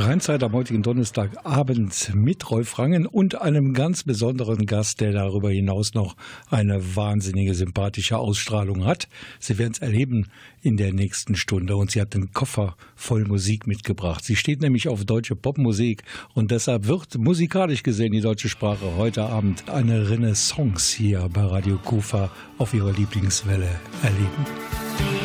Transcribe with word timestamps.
Rheinzeit 0.00 0.42
am 0.42 0.52
heutigen 0.52 0.82
Donnerstagabend 0.82 2.14
mit 2.14 2.50
Rolf 2.50 2.78
Rangen 2.78 3.06
und 3.06 3.40
einem 3.40 3.74
ganz 3.74 4.02
besonderen 4.02 4.64
Gast, 4.64 5.00
der 5.00 5.12
darüber 5.12 5.50
hinaus 5.50 5.92
noch 5.92 6.16
eine 6.48 6.96
wahnsinnige 6.96 7.54
sympathische 7.54 8.16
Ausstrahlung 8.16 8.86
hat. 8.86 9.08
Sie 9.38 9.58
werden 9.58 9.72
es 9.72 9.78
erleben 9.80 10.28
in 10.62 10.78
der 10.78 10.94
nächsten 10.94 11.36
Stunde 11.36 11.76
und 11.76 11.90
sie 11.90 12.00
hat 12.00 12.14
einen 12.14 12.32
Koffer 12.32 12.76
voll 12.96 13.26
Musik 13.26 13.66
mitgebracht. 13.66 14.24
Sie 14.24 14.36
steht 14.36 14.62
nämlich 14.62 14.88
auf 14.88 15.04
deutsche 15.04 15.36
Popmusik 15.36 16.02
und 16.34 16.50
deshalb 16.50 16.86
wird 16.86 17.18
musikalisch 17.18 17.82
gesehen 17.82 18.12
die 18.12 18.22
deutsche 18.22 18.48
Sprache 18.48 18.96
heute 18.96 19.24
Abend 19.24 19.68
eine 19.68 20.08
Renaissance 20.08 20.96
hier 20.96 21.28
bei 21.32 21.42
Radio 21.42 21.76
Kufa 21.76 22.30
auf 22.56 22.72
ihrer 22.72 22.92
Lieblingswelle 22.92 23.68
erleben. 24.02 25.19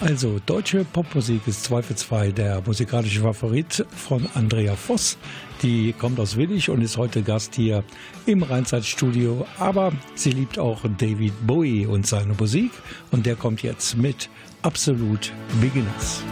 Also, 0.00 0.40
deutsche 0.46 0.86
Popmusik 0.86 1.46
ist 1.46 1.64
zweifelsfrei 1.64 2.32
der 2.32 2.62
musikalische 2.64 3.20
Favorit 3.20 3.84
von 3.94 4.26
Andrea 4.32 4.74
Voss. 4.74 5.18
Die 5.62 5.92
kommt 5.92 6.18
aus 6.18 6.38
Willig 6.38 6.70
und 6.70 6.80
ist 6.80 6.96
heute 6.96 7.22
Gast 7.22 7.54
hier 7.54 7.84
im 8.24 8.42
Rheinzeitstudio. 8.42 9.46
Aber 9.58 9.92
sie 10.14 10.30
liebt 10.30 10.58
auch 10.58 10.80
David 10.96 11.34
Bowie 11.46 11.84
und 11.84 12.06
seine 12.06 12.32
Musik. 12.32 12.72
Und 13.10 13.26
der 13.26 13.36
kommt 13.36 13.62
jetzt 13.62 13.94
mit 13.94 14.30
Absolut 14.62 15.32
Beginners. 15.60 16.22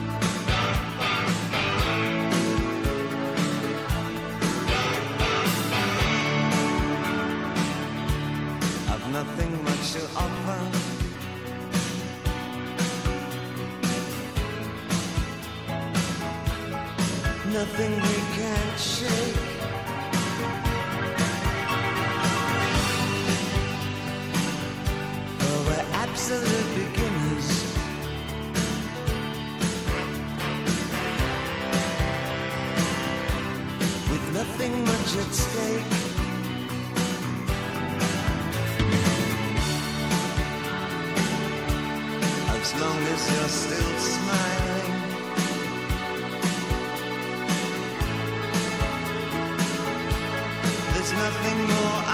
Nothing 51.18 51.58
more 51.68 52.07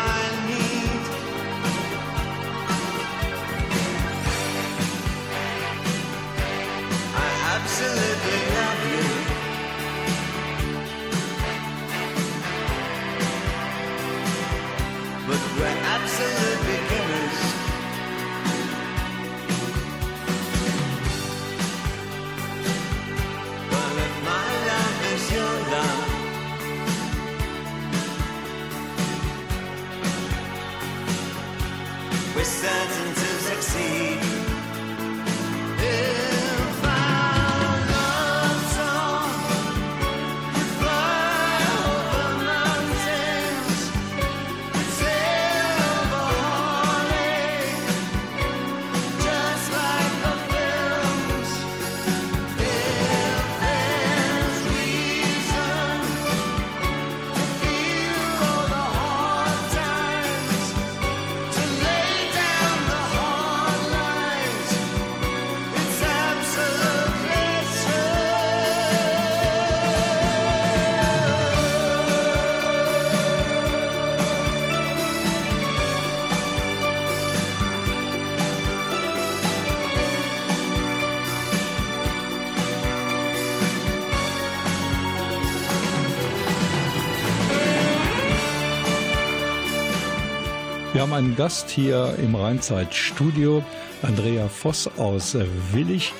haben 91.05 91.13
einen 91.13 91.37
Gast 91.37 91.69
hier 91.69 92.17
im 92.19 92.35
Rheinzeit-Studio, 92.35 93.63
Andrea 94.01 94.49
Voss 94.49 94.89
aus 94.97 95.35
äh, 95.35 95.45
Willig. 95.71 96.15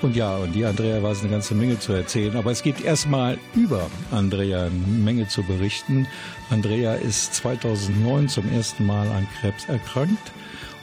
Und 0.00 0.16
ja, 0.16 0.34
und 0.38 0.54
die 0.54 0.64
Andrea 0.64 1.02
weiß 1.02 1.20
eine 1.20 1.28
ganze 1.28 1.54
Menge 1.54 1.78
zu 1.78 1.92
erzählen. 1.92 2.34
Aber 2.38 2.50
es 2.50 2.62
gibt 2.62 2.82
erstmal 2.82 3.36
über 3.54 3.90
Andrea 4.10 4.64
eine 4.64 4.70
Menge 4.70 5.28
zu 5.28 5.42
berichten. 5.42 6.06
Andrea 6.48 6.94
ist 6.94 7.34
2009 7.34 8.30
zum 8.30 8.50
ersten 8.50 8.86
Mal 8.86 9.08
an 9.08 9.28
Krebs 9.42 9.66
erkrankt 9.68 10.32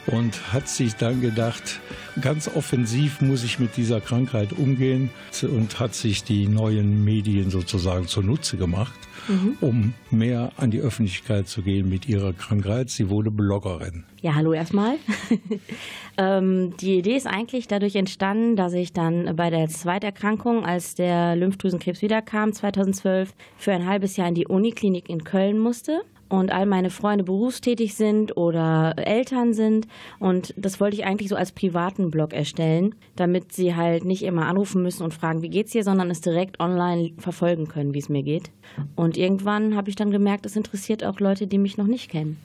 und 0.06 0.52
hat 0.52 0.68
sich 0.68 0.94
dann 0.94 1.20
gedacht, 1.20 1.80
ganz 2.20 2.48
offensiv 2.54 3.20
muss 3.20 3.42
ich 3.42 3.58
mit 3.58 3.76
dieser 3.76 4.00
Krankheit 4.00 4.52
umgehen 4.52 5.10
und 5.42 5.80
hat 5.80 5.96
sich 5.96 6.22
die 6.22 6.46
neuen 6.46 7.02
Medien 7.02 7.50
sozusagen 7.50 8.06
zunutze 8.06 8.56
gemacht, 8.56 8.97
um 9.60 9.94
mehr 10.10 10.52
an 10.56 10.70
die 10.70 10.80
Öffentlichkeit 10.80 11.48
zu 11.48 11.62
gehen 11.62 11.88
mit 11.88 12.08
ihrer 12.08 12.32
Krankheit. 12.32 12.90
Sie 12.90 13.08
wurde 13.08 13.30
Bloggerin. 13.30 14.04
Ja, 14.20 14.34
hallo 14.34 14.52
erstmal. 14.52 14.96
ähm, 16.18 16.74
die 16.80 16.98
Idee 16.98 17.16
ist 17.16 17.26
eigentlich 17.26 17.68
dadurch 17.68 17.96
entstanden, 17.96 18.56
dass 18.56 18.72
ich 18.72 18.92
dann 18.92 19.36
bei 19.36 19.50
der 19.50 19.68
Zweiterkrankung, 19.68 20.64
als 20.64 20.94
der 20.94 21.36
Lymphdrüsenkrebs 21.36 22.02
wiederkam, 22.02 22.52
2012, 22.52 23.32
für 23.56 23.72
ein 23.72 23.86
halbes 23.86 24.16
Jahr 24.16 24.28
in 24.28 24.34
die 24.34 24.46
Uniklinik 24.46 25.08
in 25.08 25.24
Köln 25.24 25.58
musste 25.58 26.02
und 26.28 26.52
all 26.52 26.66
meine 26.66 26.90
Freunde 26.90 27.24
berufstätig 27.24 27.94
sind 27.94 28.36
oder 28.36 28.94
Eltern 28.96 29.54
sind. 29.54 29.86
Und 30.18 30.54
das 30.56 30.80
wollte 30.80 30.96
ich 30.96 31.04
eigentlich 31.04 31.28
so 31.28 31.36
als 31.36 31.52
privaten 31.52 32.10
Blog 32.10 32.32
erstellen, 32.32 32.94
damit 33.16 33.52
sie 33.52 33.74
halt 33.74 34.04
nicht 34.04 34.22
immer 34.22 34.46
anrufen 34.46 34.82
müssen 34.82 35.02
und 35.02 35.14
fragen, 35.14 35.42
wie 35.42 35.50
geht's 35.50 35.72
dir, 35.72 35.84
sondern 35.84 36.10
es 36.10 36.20
direkt 36.20 36.60
online 36.60 37.12
verfolgen 37.18 37.68
können, 37.68 37.94
wie 37.94 37.98
es 37.98 38.08
mir 38.08 38.22
geht. 38.22 38.50
Und 38.96 39.16
irgendwann 39.16 39.76
habe 39.76 39.90
ich 39.90 39.96
dann 39.96 40.10
gemerkt, 40.10 40.46
es 40.46 40.56
interessiert 40.56 41.04
auch 41.04 41.20
Leute, 41.20 41.46
die 41.46 41.58
mich 41.58 41.76
noch 41.76 41.86
nicht 41.86 42.10
kennen. 42.10 42.36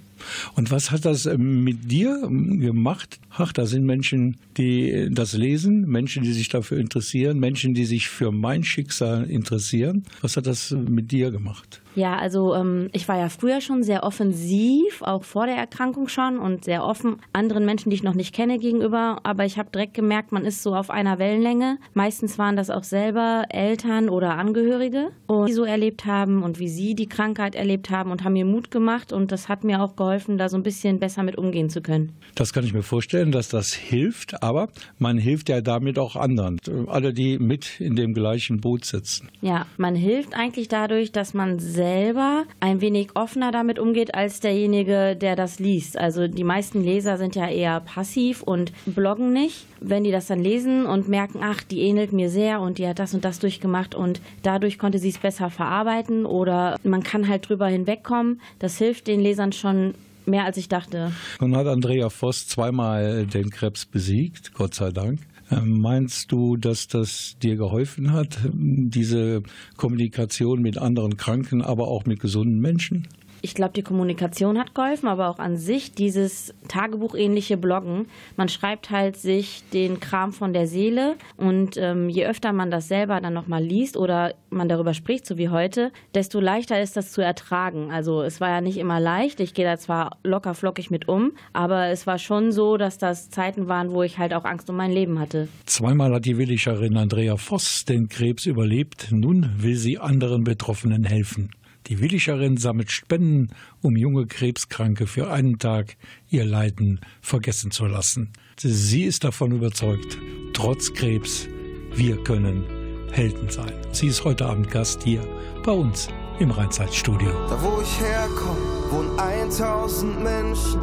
Und 0.56 0.72
was 0.72 0.92
hat 0.92 1.06
das 1.06 1.26
ähm, 1.26 1.64
mit 1.64 1.92
dir 1.92 2.22
ähm, 2.24 2.60
gemacht? 2.60 3.20
Ach, 3.30 3.52
da 3.52 3.66
sind 3.66 3.86
Menschen, 3.86 4.38
die 4.58 5.10
das 5.12 5.34
lesen, 5.34 5.88
Menschen, 5.88 6.24
die 6.24 6.34
sich 6.34 6.50
dafür 6.50 6.78
interessieren, 6.78 7.40
Menschen, 7.40 7.74
die 7.74 7.86
sich 7.86 8.08
für 8.08 8.32
mein 8.32 8.64
Schicksal 8.64 9.26
interessieren. 9.26 10.04
Was 10.22 10.38
hat 10.38 10.48
das 10.48 10.72
mit 10.72 11.12
dir 11.12 11.32
gemacht? 11.32 11.83
Ja, 11.96 12.18
also 12.18 12.56
ähm, 12.56 12.90
ich 12.94 13.08
war 13.08 13.18
ja 13.18 13.30
früher 13.30 13.62
schon 13.62 13.84
sehr 13.84 14.04
offensiv, 14.04 15.02
auch 15.02 15.24
vor 15.24 15.46
der 15.46 15.56
Erkrankung 15.56 16.08
schon 16.08 16.40
und 16.40 16.66
sehr 16.66 16.84
offen 16.84 17.18
anderen 17.34 17.66
Menschen, 17.66 17.90
die 17.90 17.96
ich 17.96 18.04
noch 18.04 18.16
nicht 18.16 18.34
kenne, 18.34 18.58
gegenüber. 18.58 19.20
Aber 19.24 19.46
ich 19.46 19.58
habe 19.58 19.70
direkt 19.72 19.94
gemerkt, 19.94 20.32
man 20.32 20.46
ist 20.46 20.64
so 20.64 20.76
auf 20.76 20.90
einer 20.90 21.20
Wellenlänge. 21.20 21.78
Meistens 21.94 22.38
waren 22.38 22.56
das 22.56 22.70
auch 22.70 22.84
selber 22.84 23.46
Eltern 23.50 24.10
oder 24.10 24.38
Angehörige, 24.38 25.12
die 25.48 25.54
so 25.54 25.64
erlebt 25.64 26.06
haben 26.06 26.44
und 26.44 26.60
wie 26.60 26.70
sie 26.70 26.96
die 26.96 27.08
Krankheit 27.08 27.56
erlebt 27.56 27.90
haben 27.90 28.12
und 28.12 28.24
haben 28.24 28.34
mir 28.34 28.46
Mut 28.46 28.72
gemacht. 28.72 29.14
Und 29.14 29.32
das 29.32 29.50
hat 29.50 29.64
mir 29.64 29.82
auch 29.82 29.96
geholfen, 29.96 30.38
da 30.38 30.50
so 30.50 30.58
ein 30.58 30.64
bisschen 30.64 31.00
besser 31.00 31.24
mit 31.24 31.38
umgehen 31.38 31.70
zu 31.70 31.82
können. 31.82 32.14
Das 32.36 32.54
kann 32.54 32.64
ich 32.64 32.74
mir 32.74 32.84
vorstellen, 32.84 33.32
dass 33.32 33.50
das 33.50 33.74
hilft. 33.74 34.42
Aber 34.42 34.70
man 34.98 35.18
hilft 35.18 35.50
ja 35.50 35.62
damit 35.62 36.00
auch 36.00 36.16
anderen. 36.16 36.58
Alle, 36.88 37.14
die 37.14 37.38
mit 37.38 37.80
in 37.80 37.96
dem 37.96 38.14
gleichen 38.14 38.60
Boot 38.60 38.86
sitzen. 38.86 39.30
Ja, 39.42 39.66
man 39.78 39.96
hilft 39.96 40.36
eigentlich 40.36 40.68
dadurch, 40.68 41.12
dass 41.12 41.34
man 41.34 41.60
selber 41.84 42.46
ein 42.62 42.80
wenig 42.80 43.10
offener 43.16 43.52
damit 43.52 43.78
umgeht 43.78 44.16
als 44.16 44.40
derjenige, 44.40 45.18
der 45.18 45.36
das 45.36 45.60
liest. 45.60 45.98
Also 45.98 46.28
die 46.28 46.46
meisten 46.46 46.82
Leser 46.82 47.18
sind 47.18 47.36
ja 47.36 47.50
eher 47.50 47.82
passiv 47.82 48.42
und 48.42 48.72
bloggen 48.86 49.34
nicht. 49.34 49.68
Wenn 49.82 50.06
die 50.06 50.12
das 50.12 50.28
dann 50.28 50.40
lesen 50.40 50.86
und 50.86 51.10
merken, 51.10 51.40
ach, 51.42 51.62
die 51.62 51.82
ähnelt 51.82 52.14
mir 52.14 52.30
sehr 52.30 52.62
und 52.62 52.78
die 52.78 52.88
hat 52.88 53.00
das 53.00 53.14
und 53.14 53.26
das 53.26 53.40
durchgemacht 53.40 53.96
und 53.96 54.22
dadurch 54.44 54.78
konnte 54.80 54.98
sie 54.98 55.10
es 55.10 55.18
besser 55.18 55.50
verarbeiten 55.50 56.26
oder 56.26 56.78
man 56.84 57.04
kann 57.04 57.28
halt 57.28 57.50
drüber 57.50 57.68
hinwegkommen, 57.68 58.40
das 58.60 58.78
hilft 58.78 59.08
den 59.08 59.20
Lesern 59.20 59.52
schon 59.52 59.94
mehr 60.26 60.46
als 60.46 60.56
ich 60.56 60.70
dachte. 60.70 61.12
Nun 61.42 61.54
hat 61.58 61.68
Andrea 61.68 62.10
Voss 62.10 62.48
zweimal 62.48 63.26
den 63.26 63.50
Krebs 63.50 63.86
besiegt, 63.86 64.54
Gott 64.54 64.74
sei 64.74 64.92
Dank. 64.92 65.20
Ähm, 65.58 65.80
meinst 65.80 66.32
du, 66.32 66.58
dass 66.58 66.88
das 66.88 67.38
dir 67.42 67.56
geholfen 67.56 68.12
hat, 68.12 68.40
diese 68.54 69.44
Kommunikation 69.78 70.62
mit 70.62 70.78
anderen 70.78 71.18
Kranken, 71.18 71.62
aber 71.62 71.88
auch 71.88 72.06
mit 72.06 72.20
gesunden 72.20 72.60
Menschen? 72.60 73.08
Ich 73.46 73.56
glaube, 73.56 73.74
die 73.74 73.82
Kommunikation 73.82 74.58
hat 74.58 74.74
geholfen, 74.74 75.10
aber 75.10 75.28
auch 75.28 75.38
an 75.38 75.58
sich 75.58 75.92
dieses 75.92 76.54
Tagebuchähnliche 76.70 77.58
Bloggen. 77.58 78.08
Man 78.38 78.48
schreibt 78.48 78.90
halt 78.90 79.18
sich 79.18 79.64
den 79.74 80.00
Kram 80.00 80.32
von 80.32 80.54
der 80.54 80.66
Seele 80.66 81.16
und 81.36 81.76
ähm, 81.76 82.08
je 82.08 82.26
öfter 82.26 82.54
man 82.54 82.72
das 82.72 82.88
selber 82.88 83.20
dann 83.20 83.34
nochmal 83.34 83.62
liest 83.62 83.98
oder 83.98 84.34
man 84.50 84.70
darüber 84.70 84.94
spricht, 84.94 85.26
so 85.26 85.38
wie 85.38 85.50
heute, 85.50 85.92
desto 86.16 86.40
leichter 86.40 86.82
ist 86.82 86.96
das 86.96 87.12
zu 87.12 87.20
ertragen. 87.22 87.92
Also 87.92 88.22
es 88.22 88.40
war 88.40 88.48
ja 88.48 88.62
nicht 88.62 88.78
immer 88.78 89.02
leicht. 89.02 89.42
Ich 89.42 89.54
gehe 89.54 89.66
da 89.66 89.76
zwar 89.78 90.18
locker 90.24 90.54
flockig 90.54 90.90
mit 90.90 91.10
um, 91.10 91.34
aber 91.52 91.88
es 91.88 92.08
war 92.08 92.20
schon 92.20 92.54
so, 92.54 92.78
dass 92.78 92.98
das 92.98 93.30
Zeiten 93.30 93.68
waren, 93.68 93.92
wo 93.92 94.04
ich 94.04 94.20
halt 94.20 94.34
auch 94.34 94.46
Angst 94.46 94.70
um 94.70 94.78
mein 94.78 94.94
Leben 94.94 95.20
hatte. 95.20 95.50
Zweimal 95.66 96.14
hat 96.14 96.24
die 96.24 96.38
Willischerin 96.38 96.96
Andrea 96.96 97.36
Voss 97.36 97.84
den 97.84 98.08
Krebs 98.08 98.46
überlebt. 98.46 99.10
Nun 99.12 99.50
will 99.58 99.76
sie 99.76 100.00
anderen 100.00 100.46
Betroffenen 100.46 101.04
helfen. 101.04 101.50
Die 101.88 102.00
Willischerin 102.00 102.58
sammelt 102.58 102.92
Spenden, 102.92 103.50
um 103.82 103.98
junge 103.98 104.26
Krebskranke 104.26 105.06
für 105.06 105.32
einen 105.32 105.60
Tag 105.60 105.98
ihr 106.30 106.46
Leiden 106.46 107.02
vergessen 107.22 107.72
zu 107.72 107.86
lassen. 107.86 108.32
Sie 108.58 109.04
ist 109.04 109.24
davon 109.24 109.52
überzeugt, 109.52 110.18
trotz 110.54 110.94
Krebs, 110.94 111.48
wir 111.94 112.24
können 112.24 112.64
Helden 113.12 113.50
sein. 113.50 113.74
Sie 113.92 114.08
ist 114.08 114.24
heute 114.24 114.46
Abend 114.46 114.72
Gast 114.72 115.04
hier 115.04 115.28
bei 115.64 115.72
uns 115.72 116.08
im 116.40 116.52
Rheinzeitstudio. 116.52 117.32
Da 117.50 117.62
wo 117.62 117.82
ich 117.82 118.00
herkomme, 118.00 118.60
wohnen 118.90 119.20
1000 119.20 120.24
Menschen. 120.24 120.82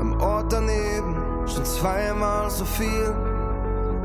Im 0.00 0.12
Ort 0.20 0.52
daneben 0.52 1.14
schon 1.46 1.64
zweimal 1.64 2.50
so 2.50 2.64
viel. 2.64 3.14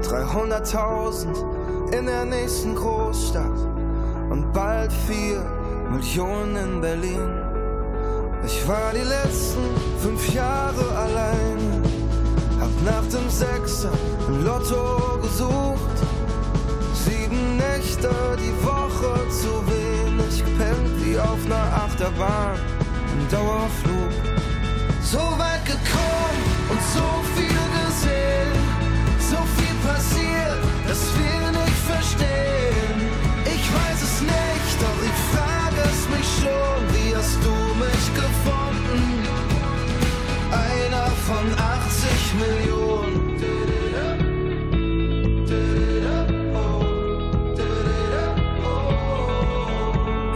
300.000 0.02 1.98
in 1.98 2.06
der 2.06 2.26
nächsten 2.26 2.76
Großstadt 2.76 3.60
und 4.30 4.52
bald 4.54 4.92
vier 4.92 5.46
Millionen 5.92 6.56
in 6.56 6.82
Berlin. 6.82 7.32
Ich 8.46 8.68
war 8.68 8.94
die 8.94 9.08
letzten 9.18 9.64
fünf 10.02 10.34
Jahre 10.34 10.86
allein, 10.96 11.84
hab 12.60 12.74
nach 12.86 13.06
dem 13.12 13.30
Sechser 13.30 13.92
im 14.28 14.46
Lotto 14.46 15.20
gesucht. 15.22 15.98
Sieben 16.94 17.58
Nächte 17.58 18.10
die 18.40 18.56
Woche 18.64 19.30
zu 19.30 19.52
wenig 19.68 20.44
gepennt, 20.46 21.06
wie 21.06 21.20
auf 21.20 21.40
einer 21.46 21.68
Achterbahn 21.86 22.58
im 23.14 23.28
Dauerflug. 23.30 24.14
So 25.04 25.20
weit 25.20 25.66
gekommen 25.66 26.42
und 26.70 26.82
so 26.96 27.08
viel 27.36 27.62
gesehen, 27.80 28.61
schon, 36.42 36.82
wie 36.94 37.16
hast 37.16 37.40
du 37.44 37.56
mich 37.84 38.06
gefunden? 38.24 39.02
Einer 40.52 41.08
von 41.28 41.46
80 41.58 42.34
Millionen. 42.44 43.22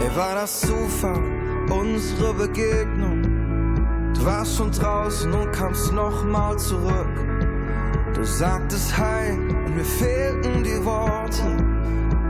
Ey, 0.00 0.16
war 0.16 0.34
das 0.34 0.60
Zufall, 0.60 1.22
unsere 1.70 2.34
Begegnung? 2.34 3.22
Du 4.14 4.24
warst 4.24 4.56
schon 4.56 4.70
draußen 4.70 5.32
und 5.32 5.52
kamst 5.52 5.92
nochmal 5.92 6.58
zurück. 6.58 7.16
Du 8.14 8.24
sagtest 8.24 8.96
Hi 8.96 9.32
und 9.32 9.76
mir 9.76 9.84
fehlten 9.84 10.64
die 10.64 10.84
Worte. 10.84 11.44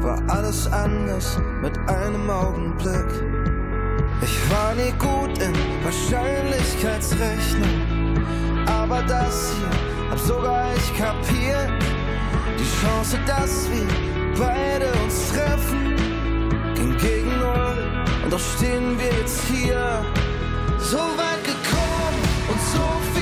War 0.03 0.21
alles 0.29 0.71
anders 0.73 1.39
mit 1.63 1.79
einem 1.89 2.29
Augenblick. 2.29 3.26
Ich 4.23 4.51
war 4.51 4.75
nie 4.75 4.93
gut 4.99 5.39
in 5.39 5.55
Wahrscheinlichkeitsrechnung. 5.85 8.17
Aber 8.67 9.03
das 9.03 9.53
hier 9.53 9.71
hab 10.11 10.19
sogar 10.19 10.75
ich 10.75 10.97
kapiert. 10.97 11.71
Die 12.59 12.65
Chance, 12.81 13.19
dass 13.27 13.69
wir 13.71 13.87
beide 14.39 14.91
uns 15.05 15.31
treffen, 15.33 15.95
ging 16.75 16.97
gegen 16.99 17.39
null. 17.39 17.77
Und 18.25 18.33
doch 18.33 18.41
stehen 18.57 18.99
wir 18.99 19.13
jetzt 19.21 19.45
hier. 19.45 20.03
So 20.79 20.99
weit 20.99 21.45
gekommen 21.45 22.23
und 22.49 22.61
so 22.73 23.01
viel 23.13 23.16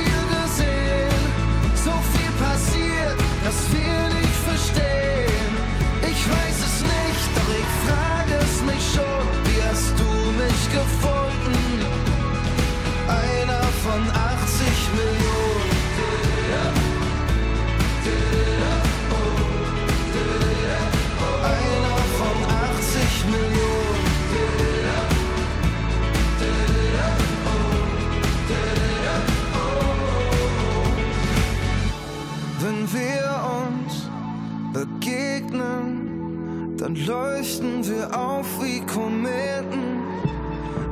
dann 36.95 37.07
leuchten 37.07 37.85
wir 37.89 38.17
auf 38.17 38.47
wie 38.63 38.81
Kometen. 38.87 40.03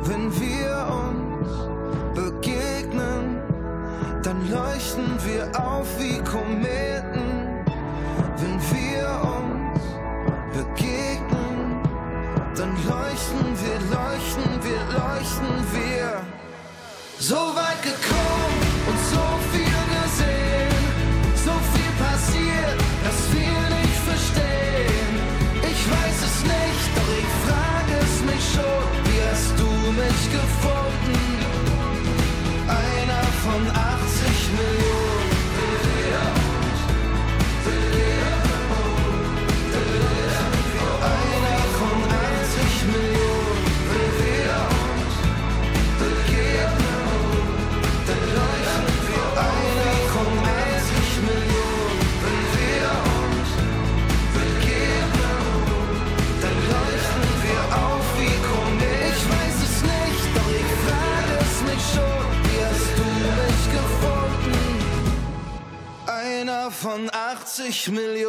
Wenn 0.03 0.33
wir 0.41 0.87
uns 0.91 1.49
begegnen, 2.15 3.41
dann 4.23 4.51
leuchten 4.51 5.17
wir 5.25 5.49
auf 5.61 5.87
wie 6.01 6.19
Kometen. 6.19 7.65
Wenn 8.37 8.61
wir 8.73 9.07
uns 9.39 9.83
begegnen, 10.53 11.81
dann 12.57 12.75
leuchten 12.89 13.47
wir, 13.63 13.79
leuchten 13.97 14.63
wir, 14.63 14.81
leuchten 14.99 15.55
wir. 15.73 16.21
So 17.19 17.37
weit 17.37 17.81
gekommen 17.83 18.61
und 18.89 18.99
so 19.13 19.23
viel 19.53 19.72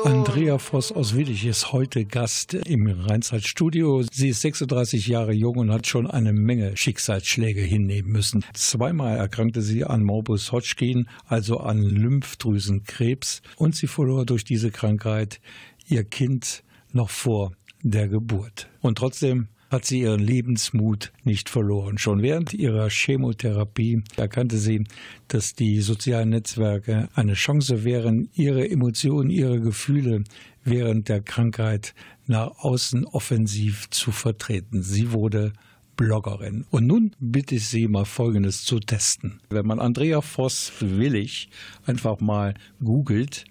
Andrea 0.05 0.57
Voss 0.57 0.91
aus 0.91 1.15
Willig 1.15 1.45
ist 1.45 1.71
heute 1.71 2.03
Gast 2.05 2.55
im 2.55 2.87
Rheinzeitstudio. 2.87 4.01
Sie 4.11 4.29
ist 4.29 4.41
36 4.41 5.05
Jahre 5.05 5.33
jung 5.33 5.57
und 5.57 5.71
hat 5.71 5.85
schon 5.85 6.09
eine 6.09 6.33
Menge 6.33 6.75
Schicksalsschläge 6.75 7.61
hinnehmen 7.61 8.11
müssen. 8.11 8.43
Zweimal 8.53 9.17
erkrankte 9.17 9.61
sie 9.61 9.83
an 9.83 10.03
Morbus 10.03 10.51
Hodgkin, 10.51 11.07
also 11.27 11.59
an 11.59 11.83
Lymphdrüsenkrebs, 11.83 13.43
und 13.57 13.75
sie 13.75 13.85
verlor 13.85 14.25
durch 14.25 14.43
diese 14.43 14.71
Krankheit 14.71 15.39
ihr 15.85 16.03
Kind 16.03 16.63
noch 16.91 17.11
vor 17.11 17.51
der 17.83 18.07
Geburt. 18.07 18.67
Und 18.81 18.97
trotzdem 18.97 19.49
hat 19.73 19.85
sie 19.85 20.01
ihren 20.01 20.21
Lebensmut 20.21 21.11
nicht 21.23 21.49
verloren. 21.49 21.97
Schon 21.97 22.21
während 22.21 22.53
ihrer 22.53 22.89
Chemotherapie 22.89 24.03
erkannte 24.15 24.57
sie, 24.57 24.85
dass 25.27 25.55
die 25.55 25.81
sozialen 25.81 26.29
Netzwerke 26.29 27.09
eine 27.15 27.33
Chance 27.33 27.83
wären, 27.83 28.29
ihre 28.33 28.69
Emotionen, 28.69 29.29
ihre 29.29 29.59
Gefühle 29.59 30.23
während 30.63 31.09
der 31.09 31.21
Krankheit 31.21 31.95
nach 32.27 32.51
außen 32.59 33.05
offensiv 33.05 33.89
zu 33.89 34.11
vertreten. 34.11 34.83
Sie 34.83 35.11
wurde 35.11 35.53
Bloggerin. 35.95 36.65
Und 36.71 36.87
nun 36.87 37.15
bitte 37.19 37.55
ich 37.55 37.67
Sie 37.67 37.87
mal 37.87 38.05
Folgendes 38.05 38.63
zu 38.63 38.79
testen. 38.79 39.39
Wenn 39.49 39.65
man 39.65 39.79
Andrea 39.79 40.21
Voss 40.21 40.71
willig 40.79 41.49
einfach 41.85 42.19
mal 42.19 42.55
googelt, 42.83 43.45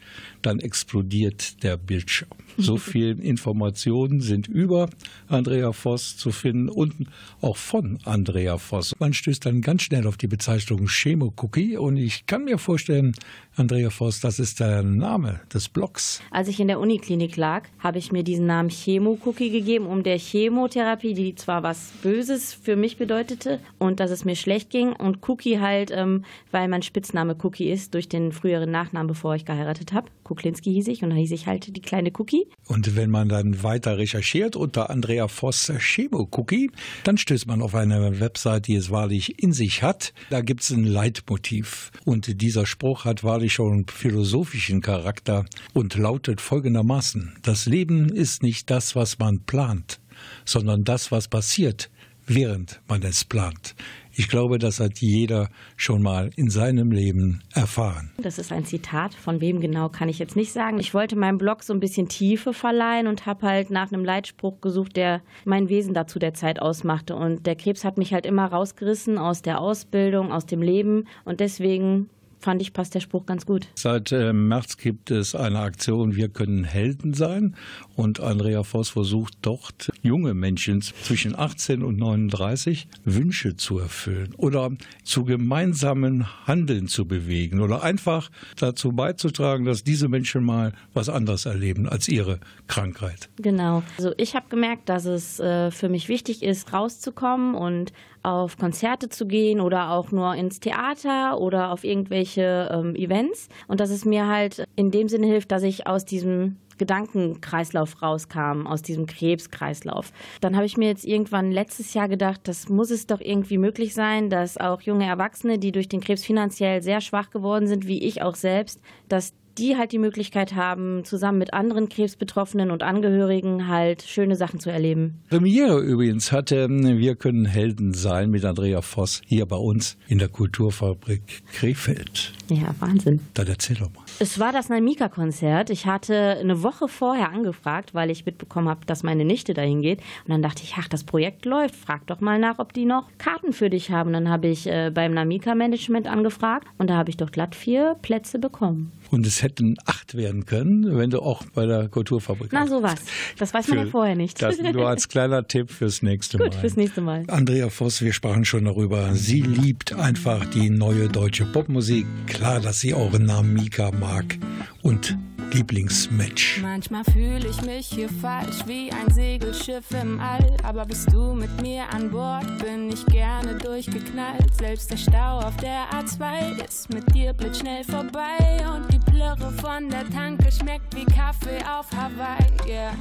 dann 0.46 0.58
explodiert 0.60 1.62
der 1.62 1.76
Bildschirm. 1.76 2.30
So 2.58 2.76
viele 2.76 3.12
Informationen 3.12 4.20
sind 4.20 4.46
über 4.46 4.90
Andrea 5.28 5.72
Voss 5.72 6.16
zu 6.16 6.30
finden 6.32 6.68
und 6.68 6.94
auch 7.40 7.56
von 7.56 7.98
Andrea 8.04 8.58
Voss. 8.58 8.94
Man 8.98 9.14
stößt 9.14 9.46
dann 9.46 9.62
ganz 9.62 9.82
schnell 9.82 10.06
auf 10.06 10.16
die 10.16 10.26
Bezeichnung 10.26 10.86
Chemo-Cookie 10.86 11.76
und 11.78 11.96
ich 11.96 12.26
kann 12.26 12.44
mir 12.44 12.58
vorstellen, 12.58 13.14
Andrea 13.56 13.90
Voss, 13.90 14.20
das 14.20 14.38
ist 14.38 14.60
der 14.60 14.82
Name 14.82 15.40
des 15.52 15.68
Blogs. 15.68 16.22
Als 16.30 16.48
ich 16.48 16.60
in 16.60 16.68
der 16.68 16.78
Uniklinik 16.78 17.36
lag, 17.36 17.68
habe 17.78 17.98
ich 17.98 18.12
mir 18.12 18.22
diesen 18.22 18.46
Namen 18.46 18.68
Chemo-Cookie 18.68 19.50
gegeben, 19.50 19.86
um 19.86 20.02
der 20.02 20.18
Chemotherapie, 20.18 21.14
die 21.14 21.34
zwar 21.34 21.62
was 21.62 21.92
Böses 22.02 22.52
für 22.52 22.76
mich 22.76 22.98
bedeutete 22.98 23.60
und 23.78 24.00
dass 24.00 24.10
es 24.10 24.24
mir 24.24 24.36
schlecht 24.36 24.70
ging 24.70 24.92
und 24.92 25.26
Cookie 25.28 25.58
halt, 25.58 25.90
ähm, 25.90 26.24
weil 26.50 26.68
mein 26.68 26.82
Spitzname 26.82 27.36
Cookie 27.42 27.70
ist, 27.70 27.94
durch 27.94 28.08
den 28.08 28.32
früheren 28.32 28.70
Nachnamen, 28.70 29.06
bevor 29.06 29.34
ich 29.34 29.44
geheiratet 29.44 29.92
habe. 29.92 30.08
Kuklinski 30.32 30.72
hieß 30.72 30.88
ich 30.88 31.02
und 31.02 31.10
da 31.10 31.16
hieß 31.16 31.30
ich 31.32 31.46
halt 31.46 31.76
die 31.76 31.80
kleine 31.82 32.10
Cookie. 32.18 32.46
Und 32.66 32.96
wenn 32.96 33.10
man 33.10 33.28
dann 33.28 33.62
weiter 33.62 33.98
recherchiert 33.98 34.56
unter 34.56 34.88
Andrea 34.88 35.28
Voss 35.28 35.70
Chemo 35.78 36.26
Cookie, 36.32 36.70
dann 37.04 37.18
stößt 37.18 37.46
man 37.46 37.60
auf 37.60 37.74
eine 37.74 38.18
Website, 38.18 38.66
die 38.66 38.76
es 38.76 38.90
wahrlich 38.90 39.42
in 39.42 39.52
sich 39.52 39.82
hat. 39.82 40.14
Da 40.30 40.40
gibt 40.40 40.62
es 40.62 40.70
ein 40.70 40.84
Leitmotiv. 40.84 41.90
Und 42.06 42.40
dieser 42.40 42.64
Spruch 42.64 43.04
hat 43.04 43.22
wahrlich 43.22 43.52
schon 43.52 43.86
philosophischen 43.88 44.80
Charakter 44.80 45.44
und 45.74 45.96
lautet 45.96 46.40
folgendermaßen. 46.40 47.34
Das 47.42 47.66
Leben 47.66 48.08
ist 48.08 48.42
nicht 48.42 48.70
das, 48.70 48.96
was 48.96 49.18
man 49.18 49.40
plant, 49.40 50.00
sondern 50.46 50.84
das, 50.84 51.12
was 51.12 51.28
passiert, 51.28 51.90
während 52.26 52.80
man 52.88 53.02
es 53.02 53.26
plant. 53.26 53.74
Ich 54.14 54.28
glaube, 54.28 54.58
das 54.58 54.78
hat 54.78 54.98
jeder 54.98 55.48
schon 55.76 56.02
mal 56.02 56.30
in 56.36 56.50
seinem 56.50 56.92
Leben 56.92 57.42
erfahren. 57.54 58.10
Das 58.18 58.38
ist 58.38 58.52
ein 58.52 58.64
Zitat. 58.64 59.14
Von 59.14 59.40
wem 59.40 59.60
genau 59.60 59.88
kann 59.88 60.08
ich 60.08 60.18
jetzt 60.18 60.36
nicht 60.36 60.52
sagen. 60.52 60.78
Ich 60.78 60.92
wollte 60.92 61.16
meinem 61.16 61.38
Blog 61.38 61.62
so 61.62 61.72
ein 61.72 61.80
bisschen 61.80 62.08
Tiefe 62.08 62.52
verleihen 62.52 63.06
und 63.06 63.24
habe 63.26 63.46
halt 63.46 63.70
nach 63.70 63.90
einem 63.90 64.04
Leitspruch 64.04 64.60
gesucht, 64.60 64.96
der 64.96 65.22
mein 65.44 65.68
Wesen 65.68 65.94
dazu 65.94 66.18
der 66.18 66.34
Zeit 66.34 66.60
ausmachte. 66.60 67.16
Und 67.16 67.46
der 67.46 67.56
Krebs 67.56 67.84
hat 67.84 67.96
mich 67.96 68.12
halt 68.12 68.26
immer 68.26 68.46
rausgerissen 68.46 69.16
aus 69.16 69.42
der 69.42 69.60
Ausbildung, 69.60 70.30
aus 70.30 70.46
dem 70.46 70.60
Leben. 70.60 71.06
Und 71.24 71.40
deswegen 71.40 72.10
fand 72.42 72.60
ich, 72.60 72.72
passt 72.72 72.94
der 72.94 73.00
Spruch 73.00 73.26
ganz 73.26 73.46
gut. 73.46 73.68
Seit 73.74 74.12
äh, 74.12 74.32
März 74.32 74.76
gibt 74.76 75.10
es 75.10 75.34
eine 75.34 75.60
Aktion 75.60 76.16
Wir 76.16 76.28
können 76.28 76.64
Helden 76.64 77.14
sein. 77.14 77.56
Und 77.94 78.20
Andrea 78.20 78.62
Voss 78.62 78.90
versucht 78.90 79.34
dort, 79.42 79.90
junge 80.02 80.34
Menschen 80.34 80.82
zwischen 80.82 81.38
18 81.38 81.82
und 81.82 81.98
39 81.98 82.88
Wünsche 83.04 83.56
zu 83.56 83.78
erfüllen 83.78 84.34
oder 84.36 84.70
zu 85.04 85.24
gemeinsamen 85.24 86.26
Handeln 86.46 86.88
zu 86.88 87.06
bewegen 87.06 87.60
oder 87.60 87.82
einfach 87.82 88.30
dazu 88.56 88.92
beizutragen, 88.92 89.64
dass 89.64 89.84
diese 89.84 90.08
Menschen 90.08 90.42
mal 90.44 90.72
was 90.94 91.08
anderes 91.08 91.46
erleben 91.46 91.88
als 91.88 92.08
ihre 92.08 92.40
Krankheit. 92.66 93.28
Genau. 93.36 93.82
Also 93.98 94.12
ich 94.16 94.34
habe 94.34 94.46
gemerkt, 94.48 94.88
dass 94.88 95.04
es 95.04 95.38
äh, 95.38 95.70
für 95.70 95.88
mich 95.88 96.08
wichtig 96.08 96.42
ist, 96.42 96.72
rauszukommen 96.72 97.54
und 97.54 97.92
auf 98.22 98.56
Konzerte 98.56 99.08
zu 99.08 99.26
gehen 99.26 99.60
oder 99.60 99.90
auch 99.90 100.12
nur 100.12 100.34
ins 100.34 100.60
Theater 100.60 101.40
oder 101.40 101.72
auf 101.72 101.84
irgendwelche 101.84 102.68
ähm, 102.72 102.94
Events. 102.94 103.48
Und 103.68 103.80
dass 103.80 103.90
es 103.90 104.04
mir 104.04 104.28
halt 104.28 104.64
in 104.76 104.90
dem 104.90 105.08
Sinne 105.08 105.26
hilft, 105.26 105.50
dass 105.50 105.62
ich 105.62 105.86
aus 105.86 106.04
diesem 106.04 106.56
Gedankenkreislauf 106.78 108.02
rauskam, 108.02 108.66
aus 108.66 108.82
diesem 108.82 109.06
Krebskreislauf. 109.06 110.12
Dann 110.40 110.56
habe 110.56 110.66
ich 110.66 110.76
mir 110.76 110.88
jetzt 110.88 111.04
irgendwann 111.04 111.52
letztes 111.52 111.94
Jahr 111.94 112.08
gedacht, 112.08 112.40
das 112.44 112.68
muss 112.68 112.90
es 112.90 113.06
doch 113.06 113.20
irgendwie 113.20 113.58
möglich 113.58 113.94
sein, 113.94 114.30
dass 114.30 114.58
auch 114.58 114.80
junge 114.80 115.06
Erwachsene, 115.06 115.58
die 115.58 115.70
durch 115.70 115.88
den 115.88 116.00
Krebs 116.00 116.24
finanziell 116.24 116.82
sehr 116.82 117.00
schwach 117.00 117.30
geworden 117.30 117.66
sind, 117.66 117.86
wie 117.86 118.02
ich 118.02 118.22
auch 118.22 118.34
selbst, 118.34 118.80
dass 119.08 119.32
die 119.58 119.76
halt 119.76 119.92
die 119.92 119.98
Möglichkeit 119.98 120.54
haben, 120.54 121.04
zusammen 121.04 121.38
mit 121.38 121.52
anderen 121.54 121.88
Krebsbetroffenen 121.88 122.70
und 122.70 122.82
Angehörigen 122.82 123.68
halt 123.68 124.02
schöne 124.02 124.36
Sachen 124.36 124.60
zu 124.60 124.70
erleben. 124.70 125.22
Premiere 125.28 125.80
übrigens 125.80 126.32
hatte 126.32 126.68
Wir 126.68 127.16
können 127.16 127.44
Helden 127.44 127.92
sein 127.92 128.30
mit 128.30 128.44
Andrea 128.44 128.80
Voss 128.80 129.22
hier 129.26 129.46
bei 129.46 129.56
uns 129.56 129.96
in 130.08 130.18
der 130.18 130.28
Kulturfabrik 130.28 131.42
Krefeld. 131.52 132.32
Ja, 132.48 132.74
Wahnsinn. 132.80 133.20
Dann 133.34 133.46
erzähl 133.46 133.76
doch 133.76 133.92
mal. 133.92 134.02
Es 134.18 134.38
war 134.38 134.52
das 134.52 134.68
Naimika-Konzert. 134.68 135.70
Ich 135.70 135.86
hatte 135.86 136.36
eine 136.38 136.62
Woche 136.62 136.88
vorher 136.88 137.30
angefragt, 137.30 137.94
weil 137.94 138.10
ich 138.10 138.26
mitbekommen 138.26 138.68
habe, 138.68 138.84
dass 138.86 139.02
meine 139.02 139.24
Nichte 139.24 139.54
dahin 139.54 139.80
geht. 139.80 140.00
Und 140.24 140.30
dann 140.30 140.42
dachte 140.42 140.62
ich, 140.62 140.74
ach, 140.78 140.88
das 140.88 141.04
Projekt 141.04 141.44
läuft. 141.44 141.74
Frag 141.74 142.06
doch 142.06 142.20
mal 142.20 142.38
nach, 142.38 142.58
ob 142.58 142.72
die 142.72 142.84
noch 142.84 143.08
Karten 143.18 143.52
für 143.52 143.70
dich 143.70 143.90
haben. 143.90 144.12
Dann 144.12 144.28
habe 144.28 144.48
ich 144.48 144.66
äh, 144.66 144.90
beim 144.92 145.12
Naimika-Management 145.14 146.06
angefragt 146.06 146.66
und 146.78 146.90
da 146.90 146.96
habe 146.96 147.10
ich 147.10 147.16
doch 147.16 147.30
glatt 147.30 147.54
vier 147.54 147.96
Plätze 148.02 148.38
bekommen. 148.38 148.92
Und 149.12 149.26
es 149.26 149.42
hätten 149.42 149.76
acht 149.84 150.14
werden 150.14 150.46
können, 150.46 150.96
wenn 150.96 151.10
du 151.10 151.20
auch 151.20 151.44
bei 151.54 151.66
der 151.66 151.88
Kulturfabrik 151.88 152.48
Na, 152.50 152.66
sowas. 152.66 152.94
Das 153.38 153.52
weiß 153.52 153.68
man 153.68 153.80
Für 153.80 153.84
ja 153.84 153.90
vorher 153.90 154.16
nicht. 154.16 154.40
Das 154.40 154.58
nur 154.58 154.88
als 154.88 155.10
kleiner 155.10 155.46
Tipp 155.46 155.70
fürs 155.70 156.00
nächste 156.00 156.38
Gut, 156.38 156.54
Mal. 156.54 156.60
fürs 156.60 156.76
nächste 156.76 157.02
Mal. 157.02 157.24
Andrea 157.28 157.68
Voss, 157.68 158.00
wir 158.00 158.14
sprachen 158.14 158.46
schon 158.46 158.64
darüber. 158.64 159.14
Sie 159.14 159.42
liebt 159.42 159.92
einfach 159.92 160.46
die 160.46 160.70
neue 160.70 161.08
deutsche 161.08 161.44
Popmusik. 161.44 162.06
Klar, 162.26 162.60
dass 162.60 162.80
sie 162.80 162.94
auch 162.94 163.18
Namika 163.18 163.90
mag. 163.90 164.38
Und 164.82 165.16
Lieblingsmatch. 165.52 166.60
Manchmal 166.62 167.04
fühle 167.04 167.46
ich 167.46 167.62
mich 167.62 167.86
hier 167.86 168.08
falsch 168.08 168.66
wie 168.66 168.90
ein 168.90 169.12
Segelschiff 169.12 169.90
im 169.90 170.18
All. 170.18 170.56
Aber 170.62 170.84
bist 170.84 171.12
du 171.12 171.34
mit 171.34 171.60
mir 171.60 171.84
an 171.92 172.10
Bord, 172.10 172.46
bin 172.58 172.90
ich 172.90 173.04
gerne 173.06 173.54
durchgeknallt. 173.58 174.54
Selbst 174.58 174.90
der 174.90 174.96
Stau 174.96 175.38
auf 175.40 175.56
der 175.58 175.90
A2 175.90 176.64
ist 176.64 176.92
mit 176.92 177.14
dir 177.14 177.32
blitzschnell 177.32 177.84
vorbei. 177.84 178.64
Und 178.74 178.92
die 178.92 178.98
Plörre 179.10 179.52
von 179.60 179.88
der 179.90 180.08
Tanke 180.10 180.50
schmeckt 180.50 180.96
wie 180.96 181.04
Kaffee 181.04 181.62
auf 181.64 181.86
Hawaii. 181.92 182.50
Yeah. 182.66 182.92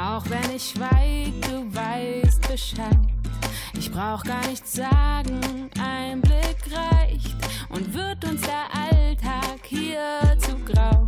Auch 0.00 0.24
wenn 0.28 0.56
ich 0.56 0.70
schweig, 0.70 1.32
du 1.42 1.74
weißt 1.74 2.48
Bescheid. 2.48 3.15
Ich 3.78 3.92
brauch 3.92 4.22
gar 4.24 4.46
nichts 4.48 4.72
sagen, 4.72 5.70
ein 5.78 6.20
Blick 6.20 6.56
reicht. 6.72 7.36
Und 7.68 7.92
wird 7.92 8.24
uns 8.24 8.40
der 8.42 8.66
Alltag 8.72 9.60
hier 9.64 10.36
zu 10.38 10.56
grau, 10.64 11.06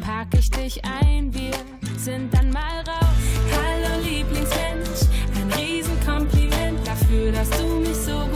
pack 0.00 0.28
ich 0.36 0.50
dich 0.50 0.82
ein, 0.84 1.32
wir 1.32 1.52
sind 1.96 2.34
dann 2.34 2.50
mal 2.50 2.78
raus. 2.78 3.22
Hallo 3.52 4.02
Lieblingsmensch, 4.02 5.02
ein 5.36 5.52
Riesenkompliment 5.52 6.86
dafür, 6.86 7.30
dass 7.30 7.50
du 7.50 7.66
mich 7.80 7.96
so 7.96 8.18
gut 8.18 8.35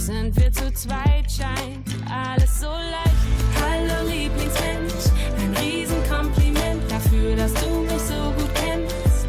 sind 0.00 0.34
wir 0.40 0.50
zu 0.50 0.72
zweit, 0.72 1.30
scheint 1.30 1.86
alles 2.10 2.60
so 2.60 2.68
leicht. 2.68 3.20
Hallo 3.60 4.08
Lieblingsmensch, 4.08 5.12
ein 5.38 5.54
Riesenkompliment 5.62 6.90
dafür, 6.90 7.36
dass 7.36 7.52
du 7.54 7.68
mich 7.82 8.00
so 8.00 8.32
gut 8.32 8.50
kennst. 8.54 9.26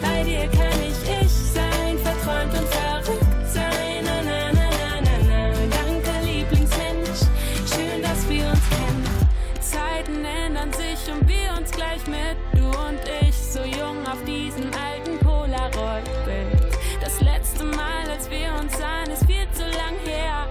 Bei 0.00 0.22
dir 0.24 0.48
kann 0.48 0.80
ich 0.80 1.22
ich 1.22 1.30
sein, 1.30 1.98
verträumt 1.98 2.52
und 2.58 2.66
verrückt 2.68 3.48
sein. 3.52 4.04
Na, 4.04 4.22
na, 4.24 4.52
na, 4.52 4.68
na, 5.04 5.16
na, 5.28 5.48
na. 5.52 5.66
Danke 5.76 6.26
Lieblingsmensch, 6.26 7.20
schön, 7.74 8.02
dass 8.02 8.26
wir 8.28 8.46
uns 8.46 8.68
kennen. 8.70 9.04
Zeiten 9.60 10.24
ändern 10.24 10.72
sich 10.72 11.12
und 11.12 11.28
wir 11.28 11.52
uns 11.58 11.70
gleich 11.70 12.06
mit, 12.06 12.36
du 12.54 12.66
und 12.66 13.00
ich, 13.20 13.36
so 13.36 13.60
jung 13.60 14.06
auf 14.06 14.24
diesem 14.24 14.70
alten 14.72 15.18
Polaroid-Bild. 15.18 16.72
Das 17.02 17.20
letzte 17.20 17.64
Mal, 17.64 18.10
als 18.10 18.30
wir 18.30 18.52
uns 18.60 18.72
sahen, 18.78 19.10
ist 19.12 19.26
viel 19.26 19.45
lang 19.76 19.98
her. 20.06 20.45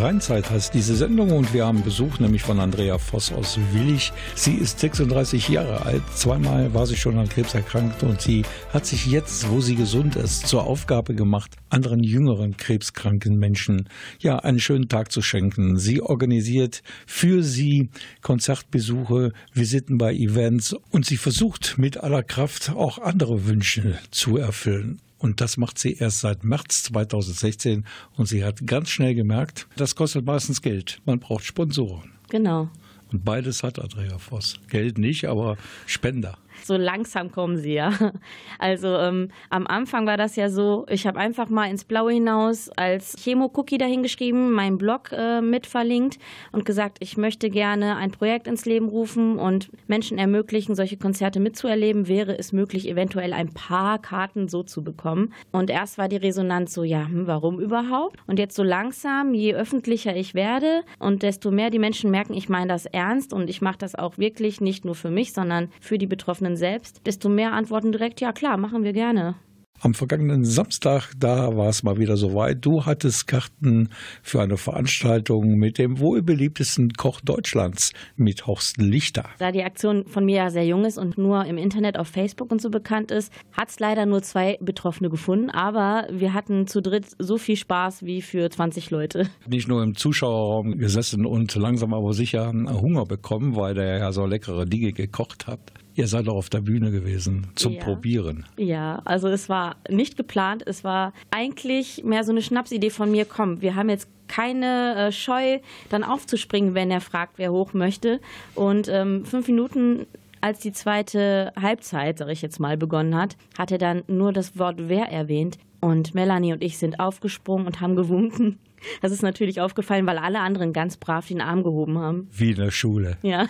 Rheinzeit 0.00 0.50
heißt 0.50 0.74
diese 0.74 0.94
Sendung 0.94 1.32
und 1.32 1.52
wir 1.52 1.66
haben 1.66 1.82
Besuch 1.82 2.20
nämlich 2.20 2.42
von 2.42 2.60
Andrea 2.60 2.98
Voss 2.98 3.32
aus 3.32 3.58
Willig. 3.72 4.12
Sie 4.34 4.54
ist 4.54 4.78
36 4.78 5.48
Jahre 5.48 5.82
alt. 5.82 6.02
Zweimal 6.14 6.72
war 6.72 6.86
sie 6.86 6.96
schon 6.96 7.18
an 7.18 7.28
Krebs 7.28 7.54
erkrankt 7.54 8.02
und 8.02 8.20
sie 8.20 8.44
hat 8.72 8.86
sich 8.86 9.06
jetzt, 9.06 9.50
wo 9.50 9.60
sie 9.60 9.74
gesund 9.74 10.14
ist, 10.14 10.46
zur 10.46 10.64
Aufgabe 10.64 11.14
gemacht, 11.14 11.56
anderen 11.68 12.02
jüngeren 12.02 12.56
krebskranken 12.56 13.38
Menschen 13.38 13.88
ja 14.20 14.38
einen 14.38 14.60
schönen 14.60 14.88
Tag 14.88 15.10
zu 15.10 15.20
schenken. 15.20 15.78
Sie 15.78 16.00
organisiert 16.00 16.82
für 17.06 17.42
sie 17.42 17.88
Konzertbesuche, 18.22 19.32
Visiten 19.52 19.98
bei 19.98 20.14
Events 20.14 20.76
und 20.90 21.06
sie 21.06 21.16
versucht 21.16 21.76
mit 21.76 21.96
aller 21.98 22.22
Kraft 22.22 22.70
auch 22.70 22.98
andere 22.98 23.46
Wünsche 23.46 23.98
zu 24.10 24.36
erfüllen. 24.36 25.00
Und 25.18 25.40
das 25.40 25.56
macht 25.56 25.78
sie 25.78 25.94
erst 25.94 26.20
seit 26.20 26.44
März 26.44 26.84
2016. 26.84 27.84
Und 28.16 28.26
sie 28.26 28.44
hat 28.44 28.66
ganz 28.66 28.90
schnell 28.90 29.14
gemerkt, 29.14 29.66
das 29.76 29.94
kostet 29.94 30.24
meistens 30.24 30.62
Geld. 30.62 31.00
Man 31.04 31.18
braucht 31.18 31.44
Sponsoren. 31.44 32.12
Genau. 32.28 32.70
Und 33.10 33.24
beides 33.24 33.62
hat 33.62 33.78
Andrea 33.78 34.18
Voss. 34.18 34.60
Geld 34.68 34.98
nicht, 34.98 35.26
aber 35.26 35.56
Spender. 35.86 36.38
So 36.64 36.76
langsam 36.76 37.32
kommen 37.32 37.56
sie 37.56 37.74
ja. 37.74 37.92
Also 38.58 38.88
ähm, 38.88 39.30
am 39.50 39.66
Anfang 39.66 40.06
war 40.06 40.16
das 40.16 40.34
ja 40.34 40.50
so, 40.50 40.84
ich 40.88 41.06
habe 41.06 41.20
einfach 41.20 41.48
mal 41.48 41.70
ins 41.70 41.84
Blaue 41.84 42.12
hinaus 42.12 42.68
als 42.70 43.16
Chemo-Cookie 43.16 43.78
dahingeschrieben, 43.78 44.50
meinen 44.50 44.78
Blog 44.78 45.12
äh, 45.12 45.40
mit 45.40 45.66
verlinkt 45.66 46.18
und 46.50 46.64
gesagt, 46.64 46.98
ich 47.00 47.16
möchte 47.16 47.50
gerne 47.50 47.96
ein 47.96 48.10
Projekt 48.10 48.48
ins 48.48 48.64
Leben 48.64 48.88
rufen 48.88 49.38
und 49.38 49.70
Menschen 49.86 50.18
ermöglichen, 50.18 50.74
solche 50.74 50.96
Konzerte 50.96 51.40
mitzuerleben. 51.40 52.08
Wäre 52.08 52.36
es 52.36 52.52
möglich, 52.52 52.88
eventuell 52.88 53.32
ein 53.32 53.54
paar 53.54 54.00
Karten 54.00 54.48
so 54.48 54.62
zu 54.62 54.82
bekommen? 54.82 55.32
Und 55.52 55.70
erst 55.70 55.98
war 55.98 56.08
die 56.08 56.16
Resonanz 56.16 56.74
so, 56.74 56.82
ja, 56.82 57.06
hm, 57.06 57.26
warum 57.26 57.60
überhaupt? 57.60 58.18
Und 58.26 58.38
jetzt 58.38 58.56
so 58.56 58.62
langsam, 58.62 59.34
je 59.34 59.54
öffentlicher 59.54 60.16
ich 60.16 60.34
werde 60.34 60.82
und 60.98 61.22
desto 61.22 61.50
mehr 61.50 61.70
die 61.70 61.78
Menschen 61.78 62.10
merken, 62.10 62.34
ich 62.34 62.48
meine 62.48 62.68
das 62.68 62.86
ernst 62.86 63.32
und 63.32 63.48
ich 63.48 63.60
mache 63.60 63.78
das 63.78 63.94
auch 63.94 64.18
wirklich 64.18 64.60
nicht 64.60 64.84
nur 64.84 64.94
für 64.94 65.10
mich, 65.10 65.32
sondern 65.32 65.68
für 65.80 65.98
die 65.98 66.06
Betroffenen 66.06 66.47
selbst, 66.56 67.06
desto 67.06 67.28
mehr 67.28 67.52
antworten 67.52 67.92
direkt, 67.92 68.20
ja 68.20 68.32
klar, 68.32 68.56
machen 68.56 68.84
wir 68.84 68.92
gerne. 68.92 69.36
Am 69.80 69.94
vergangenen 69.94 70.44
Samstag, 70.44 71.12
da 71.16 71.56
war 71.56 71.68
es 71.68 71.84
mal 71.84 71.98
wieder 71.98 72.16
soweit. 72.16 72.66
Du 72.66 72.84
hattest 72.84 73.28
Karten 73.28 73.90
für 74.24 74.42
eine 74.42 74.56
Veranstaltung 74.56 75.54
mit 75.54 75.78
dem 75.78 76.00
wohl 76.00 76.20
beliebtesten 76.20 76.94
Koch 76.94 77.20
Deutschlands, 77.20 77.92
mit 78.16 78.48
Horst 78.48 78.78
Lichter. 78.78 79.28
Da 79.38 79.52
die 79.52 79.62
Aktion 79.62 80.04
von 80.06 80.24
mir 80.24 80.36
ja 80.36 80.50
sehr 80.50 80.66
jung 80.66 80.84
ist 80.84 80.98
und 80.98 81.16
nur 81.16 81.44
im 81.44 81.58
Internet 81.58 81.96
auf 81.96 82.08
Facebook 82.08 82.50
und 82.50 82.60
so 82.60 82.70
bekannt 82.70 83.12
ist, 83.12 83.32
hat 83.52 83.68
es 83.68 83.78
leider 83.78 84.04
nur 84.04 84.20
zwei 84.22 84.58
Betroffene 84.60 85.10
gefunden. 85.10 85.48
Aber 85.48 86.08
wir 86.10 86.34
hatten 86.34 86.66
zu 86.66 86.82
dritt 86.82 87.06
so 87.20 87.38
viel 87.38 87.56
Spaß 87.56 88.02
wie 88.02 88.20
für 88.20 88.50
20 88.50 88.90
Leute. 88.90 89.28
Nicht 89.48 89.68
nur 89.68 89.84
im 89.84 89.94
Zuschauerraum 89.94 90.76
gesessen 90.76 91.24
und 91.24 91.54
langsam 91.54 91.94
aber 91.94 92.14
sicher 92.14 92.48
Hunger 92.48 93.04
bekommen, 93.04 93.54
weil 93.54 93.74
der 93.74 93.98
ja 93.98 94.10
so 94.10 94.26
leckere 94.26 94.66
Dinge 94.66 94.92
gekocht 94.92 95.46
hat. 95.46 95.60
Ihr 95.98 96.06
seid 96.06 96.28
auch 96.28 96.36
auf 96.36 96.48
der 96.48 96.60
Bühne 96.60 96.92
gewesen 96.92 97.48
zum 97.56 97.72
Ja. 97.72 97.82
Probieren. 97.82 98.46
Ja, 98.56 99.02
also 99.04 99.26
es 99.26 99.48
war 99.48 99.74
nicht 99.88 100.16
geplant. 100.16 100.62
Es 100.64 100.84
war 100.84 101.12
eigentlich 101.32 102.04
mehr 102.04 102.22
so 102.22 102.30
eine 102.30 102.40
Schnapsidee 102.40 102.90
von 102.90 103.10
mir. 103.10 103.24
Komm, 103.24 103.62
wir 103.62 103.74
haben 103.74 103.88
jetzt 103.88 104.08
keine 104.28 105.08
äh, 105.08 105.12
Scheu, 105.12 105.58
dann 105.90 106.04
aufzuspringen, 106.04 106.74
wenn 106.74 106.92
er 106.92 107.00
fragt, 107.00 107.38
wer 107.38 107.50
hoch 107.50 107.72
möchte. 107.72 108.20
Und 108.54 108.86
ähm, 108.86 109.24
fünf 109.24 109.48
Minuten 109.48 110.06
als 110.40 110.60
die 110.60 110.70
zweite 110.70 111.52
Halbzeit, 111.60 112.18
sag 112.18 112.28
ich 112.28 112.42
jetzt 112.42 112.60
mal, 112.60 112.76
begonnen 112.76 113.16
hat, 113.16 113.36
hat 113.58 113.72
er 113.72 113.78
dann 113.78 114.04
nur 114.06 114.32
das 114.32 114.56
Wort 114.56 114.76
wer 114.78 115.06
erwähnt. 115.10 115.58
Und 115.80 116.14
Melanie 116.14 116.52
und 116.52 116.62
ich 116.62 116.78
sind 116.78 117.00
aufgesprungen 117.00 117.66
und 117.66 117.80
haben 117.80 117.96
gewunken. 117.96 118.60
Das 119.02 119.10
ist 119.10 119.22
natürlich 119.22 119.60
aufgefallen, 119.60 120.06
weil 120.06 120.18
alle 120.18 120.38
anderen 120.38 120.72
ganz 120.72 120.96
brav 120.96 121.26
den 121.26 121.40
Arm 121.40 121.64
gehoben 121.64 121.98
haben. 121.98 122.28
Wie 122.30 122.50
in 122.50 122.56
der 122.56 122.70
Schule. 122.70 123.16
Ja. 123.22 123.48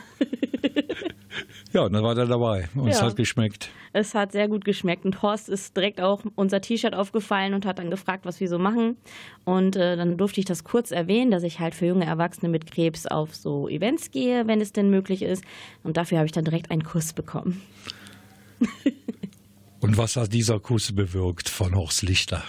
Ja, 1.73 1.83
und 1.83 1.93
dann 1.93 2.03
war 2.03 2.15
der 2.15 2.27
dabei. 2.27 2.69
Und 2.75 2.89
es 2.89 3.01
Ja. 3.01 3.07
hat 3.07 3.17
geschmeckt. 3.17 3.71
Es 3.93 4.15
hat 4.15 4.33
sehr 4.33 4.49
gut 4.49 4.65
geschmeckt 4.65 5.05
und 5.05 5.23
Horst 5.23 5.49
ist 5.49 5.77
direkt 5.77 6.01
auch 6.01 6.23
unser 6.35 6.61
T-Shirt 6.61 6.95
aufgefallen 6.95 7.55
und 7.55 7.67
hat 7.67 7.79
dann 7.79 7.91
gefragt, 7.91 8.25
was 8.25 8.41
wir 8.41 8.49
so 8.49 8.59
machen. 8.59 8.97
Und 9.45 9.77
äh, 9.77 9.97
dann 9.97 10.17
durfte 10.17 10.41
ich 10.41 10.47
das 10.47 10.65
kurz 10.65 10.91
erwähnen, 10.91 11.31
dass 11.31 11.43
ich 11.43 11.61
halt 11.61 11.75
für 11.75 11.87
junge 11.87 12.05
Erwachsene 12.07 12.49
mit 12.51 12.71
Krebs 12.71 13.07
auf 13.07 13.35
so 13.35 13.69
Events 13.69 14.11
gehe, 14.11 14.47
wenn 14.47 14.61
es 14.61 14.73
denn 14.73 14.91
möglich 14.91 15.23
ist. 15.23 15.45
Und 15.83 15.97
dafür 15.97 16.19
habe 16.19 16.27
ich 16.27 16.33
dann 16.33 16.45
direkt 16.45 16.71
einen 16.71 16.85
Kuss 16.85 17.13
bekommen. 17.13 17.61
Und 19.81 19.97
was 19.97 20.17
hat 20.17 20.33
dieser 20.33 20.59
Kuss 20.59 20.93
bewirkt 20.93 21.49
von 21.49 21.75
Horst 21.77 22.03
Lichter? 22.03 22.43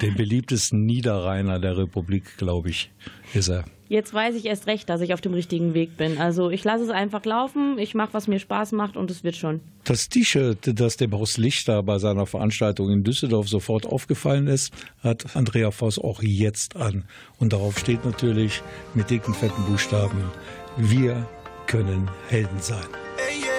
Den 0.00 0.16
beliebtesten 0.16 0.84
Niederrheiner 0.84 1.60
der 1.60 1.76
Republik, 1.78 2.36
glaube 2.38 2.70
ich, 2.70 2.90
ist 3.34 3.48
er. 3.48 3.64
Jetzt 3.92 4.14
weiß 4.14 4.36
ich 4.36 4.46
erst 4.46 4.68
recht, 4.68 4.88
dass 4.88 5.02
ich 5.02 5.12
auf 5.12 5.20
dem 5.20 5.34
richtigen 5.34 5.74
Weg 5.74 5.98
bin. 5.98 6.16
Also 6.16 6.48
ich 6.48 6.64
lasse 6.64 6.82
es 6.82 6.88
einfach 6.88 7.26
laufen, 7.26 7.76
ich 7.76 7.94
mache, 7.94 8.14
was 8.14 8.26
mir 8.26 8.38
Spaß 8.38 8.72
macht 8.72 8.96
und 8.96 9.10
es 9.10 9.22
wird 9.22 9.36
schon. 9.36 9.60
Das 9.84 10.08
T-Shirt, 10.08 10.80
das 10.80 10.96
dem 10.96 11.12
Horst 11.12 11.36
Lichter 11.36 11.82
bei 11.82 11.98
seiner 11.98 12.24
Veranstaltung 12.24 12.90
in 12.90 13.04
Düsseldorf 13.04 13.50
sofort 13.50 13.84
aufgefallen 13.84 14.46
ist, 14.46 14.72
hat 15.02 15.36
Andrea 15.36 15.70
Voss 15.72 15.98
auch 15.98 16.22
jetzt 16.22 16.74
an. 16.74 17.04
Und 17.38 17.52
darauf 17.52 17.78
steht 17.78 18.02
natürlich 18.06 18.62
mit 18.94 19.10
dicken, 19.10 19.34
fetten 19.34 19.62
Buchstaben, 19.66 20.24
wir 20.78 21.28
können 21.66 22.10
Helden 22.30 22.60
sein. 22.60 22.78
Hey, 23.18 23.42
yeah. 23.42 23.52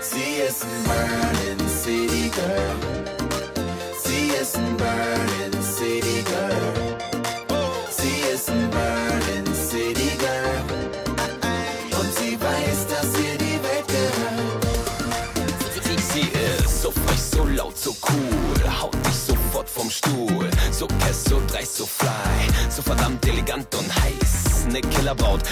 Sie 0.00 0.42
ist 0.44 0.64
ein 0.64 0.84
Burning 0.90 1.68
City 1.68 2.30
Girl. 2.34 2.74
Sie 4.02 4.42
ist 4.42 4.56
ein 4.56 4.76
Burning 4.76 5.13
cool, 18.14 18.80
haut 18.80 18.94
dich 19.06 19.14
sofort 19.14 19.68
vom 19.68 19.90
Stuhl. 19.90 20.48
So 20.70 20.86
kess, 20.86 21.24
so 21.24 21.40
dreist, 21.46 21.76
so 21.76 21.86
fly, 21.86 22.10
so 22.70 22.82
verdammt 22.82 23.26
elegant 23.26 23.74
und 23.74 23.88
heiß. 24.02 24.66
Ne 24.70 24.80
Killerbraut, 24.80 25.42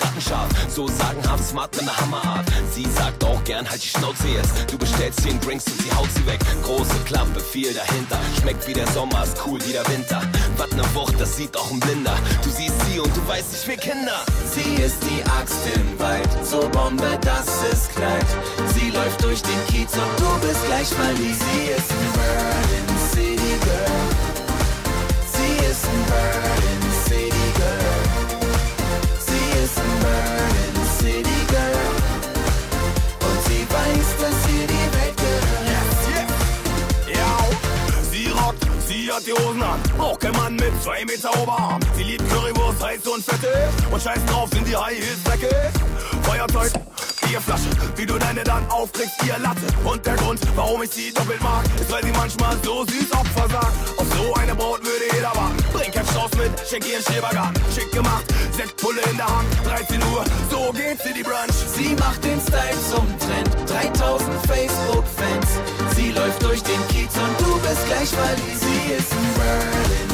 Rattenscharf, 0.00 0.48
so 0.68 0.88
sagenhaft 0.88 1.44
smart 1.44 1.74
mit 1.76 1.84
ne 1.84 1.96
Hammerart. 1.96 2.46
Sie 2.74 2.86
sagt 2.96 3.22
auch 3.24 3.42
gern, 3.44 3.68
halt 3.68 3.82
die 3.82 3.88
Schnauze 3.88 4.28
jetzt. 4.28 4.72
Du 4.72 4.78
bestellst 4.78 5.22
zehn 5.22 5.38
Drinks 5.40 5.66
und 5.66 5.82
sie 5.82 5.92
haut 5.92 6.08
sie 6.14 6.26
weg. 6.26 6.40
Große 6.64 6.96
Klappe, 7.04 7.40
viel 7.40 7.72
dahinter. 7.74 8.18
Schmeckt 8.40 8.66
wie 8.66 8.72
der 8.72 8.86
Sommer, 8.88 9.24
ist 9.24 9.36
cool 9.46 9.58
wie 9.66 9.72
der 9.72 9.86
Winter. 9.88 10.22
Was 10.56 10.70
ne 10.72 10.82
Wucht, 10.94 11.20
das 11.20 11.36
sieht 11.36 11.56
auch 11.56 11.70
ein 11.70 11.80
Blinder. 11.80 12.16
Du 12.42 12.50
siehst 12.50 12.74
sie 12.86 12.98
und 12.98 13.14
du 13.14 13.28
weißt, 13.28 13.48
ich 13.52 13.68
will 13.68 13.76
Kinder. 13.76 14.24
Sie 14.54 14.82
ist 14.82 14.98
die 15.02 15.22
Axt 15.38 15.58
im 15.74 15.98
Wald, 15.98 16.28
so 16.42 16.68
Bombe, 16.70 17.18
das 17.20 17.46
ist 17.72 17.90
Kleid. 17.94 18.26
Sie 18.74 18.90
läuft 18.90 19.22
durch 19.22 19.42
den 19.42 19.66
Kiez 19.68 19.92
und 19.92 20.18
du 20.18 20.41
bist 20.82 20.96
gleich 20.96 21.06
mal 21.06 21.14
die. 21.14 21.32
Sie 21.32 21.62
ist 21.76 21.90
ein 21.90 22.10
Berlin 22.18 22.88
City 23.12 23.54
Girl. 23.62 24.02
Sie 25.32 25.54
ist 25.70 25.84
ein 25.84 26.02
Berlin 26.10 26.84
City 27.06 27.48
Girl. 27.56 28.02
Sie 29.26 29.46
ist 29.62 29.78
ein 29.78 29.94
Berlin 30.02 30.76
City 30.98 31.40
Girl. 31.52 31.86
Und 33.20 33.38
sie 33.46 33.62
weiß, 33.74 34.08
dass 34.22 34.38
ihr 34.52 34.66
die 34.66 34.86
Welt 34.96 35.16
gehört. 35.16 35.82
Ja, 37.14 37.32
sie 38.10 38.26
rockt, 38.30 38.66
sie 38.88 39.12
hat 39.12 39.24
die 39.24 39.32
Hosen 39.32 39.62
an. 39.62 39.80
Braucht 39.96 40.20
kein 40.20 40.32
Mann 40.32 40.56
mit 40.56 40.82
zwei 40.82 41.04
Meter 41.04 41.30
Oberarm. 41.40 41.80
Sie 41.96 42.02
liebt 42.02 42.28
Currywurst, 42.28 42.82
heiß 42.82 43.06
und 43.06 43.24
fette. 43.24 43.68
Und 43.90 44.02
scheiß 44.02 44.24
drauf, 44.26 44.48
sind 44.52 44.66
die 44.66 44.76
High 44.76 44.98
Heels 44.98 45.22
dreckig. 45.24 45.54
Feuerzeug, 46.22 46.72
Bierflasche, 47.32 47.70
wie 47.96 48.04
du 48.04 48.18
deine 48.18 48.44
dann 48.44 48.68
aufkriegst, 48.68 49.24
ihr 49.26 49.38
Latte. 49.38 49.64
Und 49.84 50.04
der 50.04 50.16
Grund, 50.16 50.38
warum 50.54 50.82
ich 50.82 50.90
sie 50.90 51.14
doppelt 51.14 51.40
mag, 51.42 51.64
ist, 51.80 51.90
weil 51.90 52.04
sie 52.04 52.12
manchmal 52.12 52.54
so 52.62 52.84
süß 52.84 53.10
Opfer 53.10 53.48
sagt. 53.48 53.72
Auf 53.96 54.06
so 54.18 54.34
eine 54.34 54.54
Braut 54.54 54.84
würde 54.84 55.06
jeder 55.14 55.34
warten. 55.34 55.56
Bring 55.72 55.90
kein 55.90 56.04
Strauß 56.04 56.30
mit, 56.36 56.52
schenk 56.68 56.86
ihr 56.86 57.00
Schrebergarten. 57.00 57.54
Schick 57.74 57.90
gemacht, 57.90 58.24
Sektpulle 58.54 59.00
in 59.10 59.16
der 59.16 59.26
Hand, 59.26 59.48
13 59.64 60.02
Uhr, 60.12 60.24
so 60.50 60.72
geht's 60.72 61.06
in 61.06 61.14
die 61.14 61.22
Brunch. 61.22 61.56
Sie 61.74 61.94
macht 61.94 62.22
den 62.22 62.38
Style 62.38 62.76
zum 62.92 63.08
Trend, 63.18 63.48
3000 63.66 64.28
Facebook-Fans. 64.46 65.48
Sie 65.96 66.12
läuft 66.12 66.42
durch 66.42 66.62
den 66.62 66.86
Kiez 66.88 67.16
und 67.16 67.40
du 67.40 67.58
bist 67.60 67.86
gleich 67.86 68.10
verliebt. 68.10 68.60
Sie 68.60 68.92
ist 68.92 69.10
ein 69.10 69.34
Berlin 69.40 70.11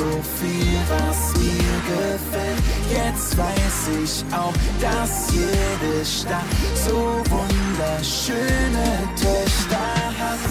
so 0.00 0.22
viel, 0.38 0.80
was 0.88 1.20
mir 1.36 1.76
gefällt. 1.92 2.62
Jetzt 2.90 3.36
weiß 3.36 3.78
ich 4.02 4.24
auch, 4.34 4.54
dass 4.80 5.30
jede 5.32 6.04
Stadt 6.04 6.52
so 6.86 7.22
wunderschöne 7.28 8.88
Töchter 9.16 9.90
hat. 10.20 10.42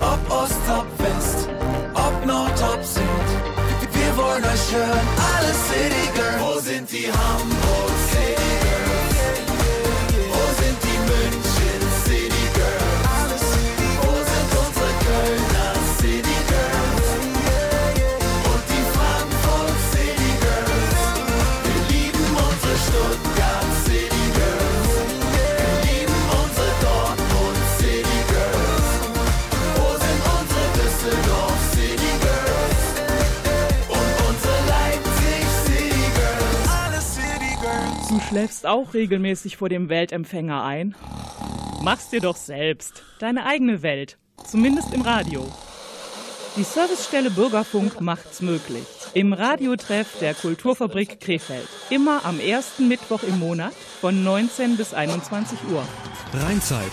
Ob 0.00 0.20
Ost, 0.42 0.64
ob 0.78 0.86
West, 0.98 1.48
ob 1.94 2.26
Nord, 2.26 2.58
ob 2.74 2.84
Süd. 2.84 3.04
Wir 3.92 4.16
wollen 4.16 4.44
euch 4.44 4.66
hören, 4.74 5.08
alle 5.30 5.52
City 5.68 6.06
Girls. 6.14 6.40
Wo 6.40 6.60
sind 6.60 6.90
die 6.90 7.06
Hamburg 7.06 7.91
schläfst 38.32 38.64
auch 38.64 38.94
regelmäßig 38.94 39.58
vor 39.58 39.68
dem 39.68 39.90
Weltempfänger 39.90 40.64
ein? 40.64 40.94
Mach's 41.82 42.08
dir 42.08 42.20
doch 42.20 42.36
selbst. 42.36 43.02
Deine 43.18 43.44
eigene 43.44 43.82
Welt. 43.82 44.16
Zumindest 44.42 44.94
im 44.94 45.02
Radio. 45.02 45.46
Die 46.56 46.62
Servicestelle 46.62 47.30
Bürgerfunk 47.30 48.00
macht's 48.00 48.40
möglich. 48.40 48.84
Im 49.12 49.34
Radiotreff 49.34 50.18
der 50.18 50.32
Kulturfabrik 50.32 51.20
Krefeld. 51.20 51.68
Immer 51.90 52.24
am 52.24 52.40
ersten 52.40 52.88
Mittwoch 52.88 53.22
im 53.22 53.38
Monat 53.38 53.74
von 54.00 54.24
19 54.24 54.78
bis 54.78 54.94
21 54.94 55.58
Uhr. 55.70 55.84
Rheinzeit. 56.32 56.92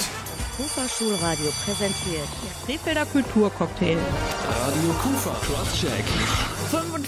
Kufa 0.57 0.89
Schulradio 0.89 1.51
präsentiert 1.63 2.27
Der 2.43 2.75
Krefelder 2.75 3.05
Kulturcocktail. 3.05 3.97
Radio 3.97 4.89
Kufa. 5.01 5.31
Crosscheck. 5.45 6.58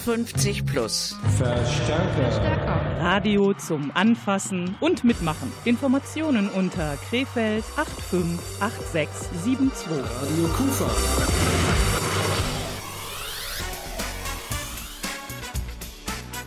55 0.04 0.66
plus. 0.66 1.16
Verstärker. 1.38 2.80
Radio 2.98 3.54
zum 3.54 3.92
Anfassen 3.94 4.74
und 4.80 5.04
Mitmachen. 5.04 5.52
Informationen 5.64 6.48
unter 6.48 6.96
Krefeld 7.08 7.62
858672. 7.76 9.86
Radio 9.88 10.48
Kufa. 10.56 10.90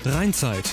Rheinzeit. 0.06 0.66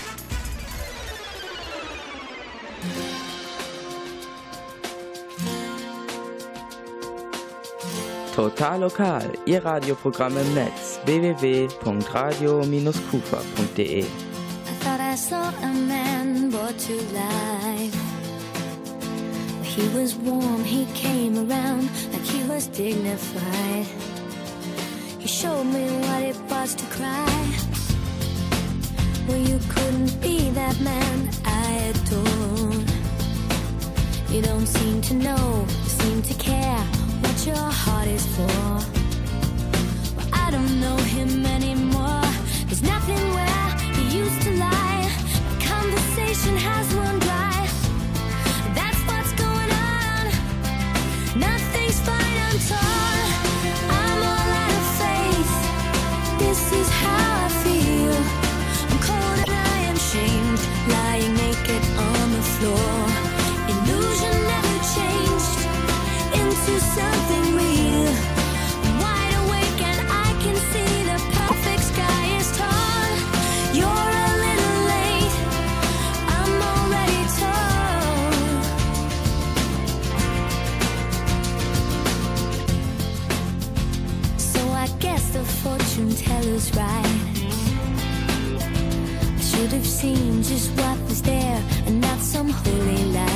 Total 8.34 8.80
lokal. 8.80 9.30
Ihr 9.46 9.64
Radioprogramm 9.64 10.36
im 10.36 10.54
Netz. 10.54 10.98
www.radio-kufa.de 11.06 14.00
I 14.00 14.04
thought 14.80 15.00
I 15.00 15.14
saw 15.14 15.52
a 15.62 15.72
man 15.72 16.50
brought 16.50 16.76
to 16.86 16.94
life. 17.12 17.94
He 19.62 19.88
was 19.96 20.16
warm, 20.16 20.64
he 20.64 20.86
came 20.94 21.38
around 21.38 21.88
like 22.12 22.24
he 22.24 22.42
was 22.48 22.66
dignified. 22.68 23.86
He 25.18 25.28
showed 25.28 25.66
me 25.66 25.86
what 26.08 26.22
it 26.22 26.36
was 26.50 26.74
to 26.74 26.84
cry. 26.86 27.28
Well, 29.28 29.38
you 29.38 29.60
couldn't 29.68 30.20
be 30.20 30.50
that 30.50 30.80
man 30.80 31.30
I. 31.44 31.62
You 34.32 34.40
don't 34.40 34.66
seem 34.66 35.02
to 35.02 35.14
know, 35.14 35.66
seem 35.86 36.22
to 36.22 36.34
care 36.34 36.84
what 37.32 37.46
your 37.46 37.56
heart 37.56 38.08
is 38.08 38.26
for. 38.36 38.78
I 40.34 40.50
don't 40.50 40.80
know 40.80 40.96
him 40.96 41.46
anymore. 41.46 42.22
There's 42.66 42.82
nothing 42.82 43.22
where 43.36 43.68
he 43.96 44.18
used 44.18 44.42
to 44.42 44.50
lie. 44.56 45.10
Conversation 45.60 46.56
has 46.56 46.92
run 46.94 47.18
dry. 47.20 47.62
Teller's 86.62 86.77
right. 86.77 87.07
I 89.37 89.40
should 89.40 89.72
have 89.72 89.87
seen 89.87 90.42
just 90.42 90.70
what 90.72 90.98
was 91.09 91.22
there 91.22 91.62
and 91.87 92.01
not 92.01 92.18
some 92.18 92.51
holy 92.51 93.05
light. 93.12 93.31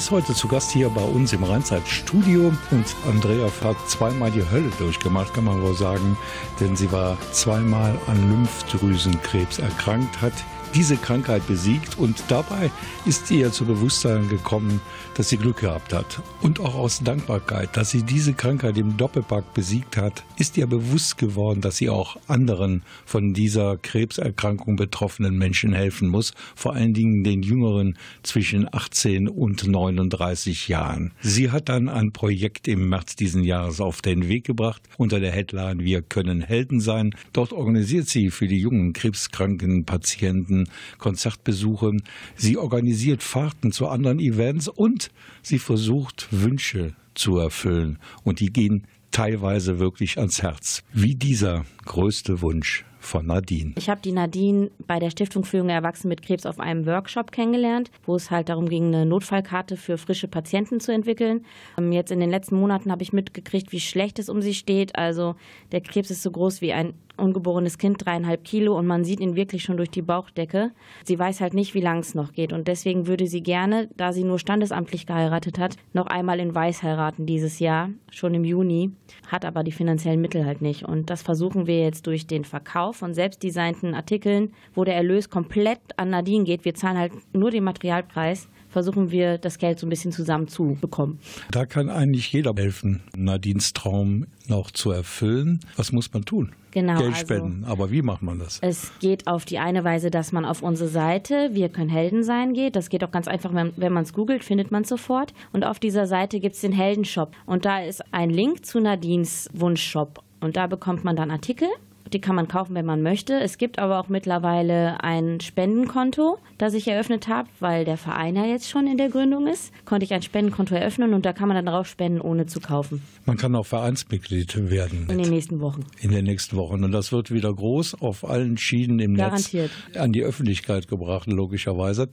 Ist 0.00 0.10
heute 0.10 0.32
zu 0.32 0.48
Gast 0.48 0.70
hier 0.70 0.88
bei 0.88 1.02
uns 1.02 1.34
im 1.34 1.44
Rheinzeit-Studio. 1.44 2.54
Und 2.70 2.86
Andrea 3.06 3.50
hat 3.62 3.76
zweimal 3.86 4.30
die 4.30 4.48
Hölle 4.50 4.70
durchgemacht, 4.78 5.34
kann 5.34 5.44
man 5.44 5.60
wohl 5.60 5.74
sagen. 5.74 6.16
Denn 6.58 6.74
sie 6.74 6.90
war 6.90 7.18
zweimal 7.32 7.98
an 8.06 8.30
Lymphdrüsenkrebs 8.30 9.58
erkrankt, 9.58 10.22
hat 10.22 10.32
diese 10.74 10.96
Krankheit 10.96 11.46
besiegt 11.46 11.98
und 11.98 12.22
dabei 12.28 12.70
ist 13.06 13.30
ihr 13.30 13.50
zu 13.50 13.64
Bewusstsein 13.64 14.28
gekommen, 14.28 14.80
dass 15.14 15.28
sie 15.28 15.36
Glück 15.36 15.58
gehabt 15.58 15.92
hat. 15.92 16.22
Und 16.42 16.60
auch 16.60 16.74
aus 16.74 17.00
Dankbarkeit, 17.00 17.76
dass 17.76 17.90
sie 17.90 18.02
diese 18.02 18.32
Krankheit 18.32 18.78
im 18.78 18.96
Doppelpack 18.96 19.52
besiegt 19.52 19.96
hat, 19.96 20.24
ist 20.36 20.56
ihr 20.56 20.66
bewusst 20.66 21.18
geworden, 21.18 21.60
dass 21.60 21.76
sie 21.76 21.90
auch 21.90 22.16
anderen 22.28 22.82
von 23.04 23.32
dieser 23.34 23.76
Krebserkrankung 23.76 24.76
betroffenen 24.76 25.36
Menschen 25.36 25.72
helfen 25.72 26.08
muss, 26.08 26.32
vor 26.54 26.74
allen 26.74 26.94
Dingen 26.94 27.24
den 27.24 27.42
Jüngeren 27.42 27.98
zwischen 28.22 28.72
18 28.72 29.28
und 29.28 29.66
39 29.66 30.68
Jahren. 30.68 31.12
Sie 31.20 31.50
hat 31.50 31.68
dann 31.68 31.88
ein 31.88 32.12
Projekt 32.12 32.68
im 32.68 32.88
März 32.88 33.16
diesen 33.16 33.44
Jahres 33.44 33.80
auf 33.80 34.02
den 34.02 34.28
Weg 34.28 34.44
gebracht 34.44 34.82
unter 34.96 35.20
der 35.20 35.32
Headline 35.32 35.80
Wir 35.80 36.02
können 36.02 36.40
Helden 36.40 36.80
sein. 36.80 37.14
Dort 37.32 37.52
organisiert 37.52 38.08
sie 38.08 38.30
für 38.30 38.46
die 38.46 38.60
jungen 38.60 38.92
krebskranken 38.92 39.84
Patienten 39.84 40.59
Konzertbesuche. 40.98 41.92
Sie 42.36 42.56
organisiert 42.56 43.22
Fahrten 43.22 43.72
zu 43.72 43.88
anderen 43.88 44.18
Events 44.18 44.68
und 44.68 45.10
sie 45.42 45.58
versucht 45.58 46.28
Wünsche 46.30 46.94
zu 47.14 47.38
erfüllen. 47.38 47.98
Und 48.24 48.40
die 48.40 48.52
gehen 48.52 48.86
teilweise 49.10 49.78
wirklich 49.78 50.18
ans 50.18 50.42
Herz. 50.42 50.82
Wie 50.92 51.14
dieser 51.14 51.64
größte 51.84 52.42
Wunsch 52.42 52.84
von 53.00 53.26
Nadine. 53.26 53.72
Ich 53.76 53.88
habe 53.88 54.00
die 54.02 54.12
Nadine 54.12 54.70
bei 54.86 54.98
der 54.98 55.10
Stiftung 55.10 55.44
für 55.44 55.58
junge 55.58 55.72
Erwachsene 55.72 56.10
mit 56.10 56.22
Krebs 56.22 56.44
auf 56.46 56.60
einem 56.60 56.86
Workshop 56.86 57.32
kennengelernt, 57.32 57.90
wo 58.04 58.14
es 58.14 58.30
halt 58.30 58.50
darum 58.50 58.68
ging, 58.68 58.88
eine 58.88 59.06
Notfallkarte 59.06 59.76
für 59.76 59.96
frische 59.96 60.28
Patienten 60.28 60.80
zu 60.80 60.92
entwickeln. 60.92 61.44
Ähm, 61.78 61.92
Jetzt 61.92 62.12
in 62.12 62.20
den 62.20 62.30
letzten 62.30 62.56
Monaten 62.56 62.92
habe 62.92 63.02
ich 63.02 63.12
mitgekriegt, 63.12 63.72
wie 63.72 63.80
schlecht 63.80 64.18
es 64.18 64.28
um 64.28 64.42
sie 64.42 64.54
steht. 64.54 64.96
Also 64.96 65.34
der 65.72 65.80
Krebs 65.80 66.10
ist 66.10 66.22
so 66.22 66.30
groß 66.30 66.60
wie 66.60 66.72
ein 66.72 66.94
ungeborenes 67.20 67.78
Kind, 67.78 68.04
dreieinhalb 68.04 68.44
Kilo, 68.44 68.76
und 68.76 68.86
man 68.86 69.04
sieht 69.04 69.20
ihn 69.20 69.36
wirklich 69.36 69.62
schon 69.62 69.76
durch 69.76 69.90
die 69.90 70.02
Bauchdecke. 70.02 70.72
Sie 71.04 71.18
weiß 71.18 71.40
halt 71.40 71.54
nicht, 71.54 71.74
wie 71.74 71.80
lang 71.80 71.98
es 71.98 72.14
noch 72.14 72.32
geht. 72.32 72.52
Und 72.52 72.68
deswegen 72.68 73.06
würde 73.06 73.26
sie 73.26 73.42
gerne, 73.42 73.88
da 73.96 74.12
sie 74.12 74.24
nur 74.24 74.38
standesamtlich 74.38 75.06
geheiratet 75.06 75.58
hat, 75.58 75.76
noch 75.92 76.06
einmal 76.06 76.40
in 76.40 76.54
Weiß 76.54 76.82
heiraten 76.82 77.26
dieses 77.26 77.58
Jahr, 77.58 77.90
schon 78.10 78.34
im 78.34 78.44
Juni, 78.44 78.90
hat 79.28 79.44
aber 79.44 79.62
die 79.62 79.72
finanziellen 79.72 80.20
Mittel 80.20 80.44
halt 80.44 80.62
nicht. 80.62 80.84
Und 80.84 81.10
das 81.10 81.22
versuchen 81.22 81.66
wir 81.66 81.80
jetzt 81.80 82.06
durch 82.06 82.26
den 82.26 82.44
Verkauf 82.44 82.96
von 82.96 83.14
selbstdesignten 83.14 83.94
Artikeln, 83.94 84.52
wo 84.74 84.84
der 84.84 84.96
Erlös 84.96 85.30
komplett 85.30 85.80
an 85.96 86.10
Nadine 86.10 86.44
geht. 86.44 86.64
Wir 86.64 86.74
zahlen 86.74 86.98
halt 86.98 87.12
nur 87.32 87.50
den 87.50 87.64
Materialpreis 87.64 88.48
versuchen 88.70 89.10
wir 89.10 89.38
das 89.38 89.58
Geld 89.58 89.78
so 89.78 89.86
ein 89.86 89.90
bisschen 89.90 90.12
zusammenzubekommen. 90.12 91.18
Da 91.50 91.66
kann 91.66 91.90
eigentlich 91.90 92.32
jeder 92.32 92.54
helfen, 92.56 93.02
Nadines 93.16 93.72
Traum 93.72 94.26
noch 94.48 94.70
zu 94.70 94.90
erfüllen. 94.90 95.60
Was 95.76 95.92
muss 95.92 96.12
man 96.12 96.24
tun? 96.24 96.52
Genau, 96.72 96.98
Geld 96.98 97.14
also- 97.14 97.20
spenden. 97.20 97.64
Aber 97.64 97.90
wie 97.90 98.02
macht 98.02 98.22
man 98.22 98.38
das? 98.38 98.58
Es 98.62 98.92
geht 99.00 99.26
auf 99.26 99.44
die 99.44 99.58
eine 99.58 99.84
Weise, 99.84 100.10
dass 100.10 100.32
man 100.32 100.44
auf 100.44 100.62
unsere 100.62 100.88
Seite 100.88 101.50
Wir 101.52 101.68
können 101.68 101.90
Helden 101.90 102.22
sein 102.22 102.52
geht. 102.52 102.76
Das 102.76 102.88
geht 102.88 103.02
auch 103.02 103.10
ganz 103.10 103.28
einfach, 103.28 103.52
wenn, 103.54 103.72
wenn 103.76 103.92
man 103.92 104.04
es 104.04 104.12
googelt, 104.12 104.44
findet 104.44 104.70
man 104.70 104.82
es 104.82 104.88
sofort. 104.88 105.32
Und 105.52 105.64
auf 105.64 105.78
dieser 105.78 106.06
Seite 106.06 106.40
gibt 106.40 106.54
es 106.54 106.60
den 106.60 106.72
Heldenshop. 106.72 107.32
Und 107.46 107.64
da 107.64 107.80
ist 107.82 108.02
ein 108.12 108.30
Link 108.30 108.64
zu 108.64 108.80
Nadines 108.80 109.48
Wunschshop. 109.52 110.22
Und 110.40 110.56
da 110.56 110.66
bekommt 110.66 111.04
man 111.04 111.16
dann 111.16 111.30
Artikel. 111.30 111.68
Die 112.12 112.20
kann 112.20 112.34
man 112.34 112.48
kaufen, 112.48 112.74
wenn 112.74 112.86
man 112.86 113.02
möchte. 113.02 113.34
Es 113.40 113.56
gibt 113.56 113.78
aber 113.78 114.00
auch 114.00 114.08
mittlerweile 114.08 115.02
ein 115.04 115.40
Spendenkonto, 115.40 116.38
das 116.58 116.74
ich 116.74 116.88
eröffnet 116.88 117.28
habe, 117.28 117.48
weil 117.60 117.84
der 117.84 117.96
Verein 117.96 118.34
ja 118.34 118.44
jetzt 118.44 118.68
schon 118.68 118.86
in 118.88 118.96
der 118.98 119.08
Gründung 119.08 119.46
ist. 119.46 119.72
Konnte 119.84 120.04
ich 120.04 120.12
ein 120.12 120.22
Spendenkonto 120.22 120.74
eröffnen 120.74 121.14
und 121.14 121.24
da 121.24 121.32
kann 121.32 121.46
man 121.48 121.56
dann 121.56 121.66
drauf 121.66 121.86
spenden, 121.86 122.20
ohne 122.20 122.46
zu 122.46 122.60
kaufen. 122.60 123.02
Man 123.26 123.36
kann 123.36 123.54
auch 123.54 123.66
Vereinsmitglied 123.66 124.70
werden 124.70 125.06
In 125.08 125.18
den 125.18 125.30
nächsten 125.30 125.60
Wochen. 125.60 125.84
in 126.00 126.10
den 126.10 126.24
nächsten 126.24 126.56
Wochen. 126.56 126.82
Und 126.82 126.92
das 126.92 127.12
wird 127.12 127.30
wieder 127.30 127.54
groß 127.54 128.00
auf 128.00 128.28
allen 128.28 128.56
Schienen 128.56 128.98
im 128.98 129.14
Garantiert. 129.14 129.70
Netz 129.88 129.96
an 129.98 130.12
die 130.12 130.22
Öffentlichkeit 130.22 130.88
gebracht, 130.88 131.28
logischerweise. 131.28 132.08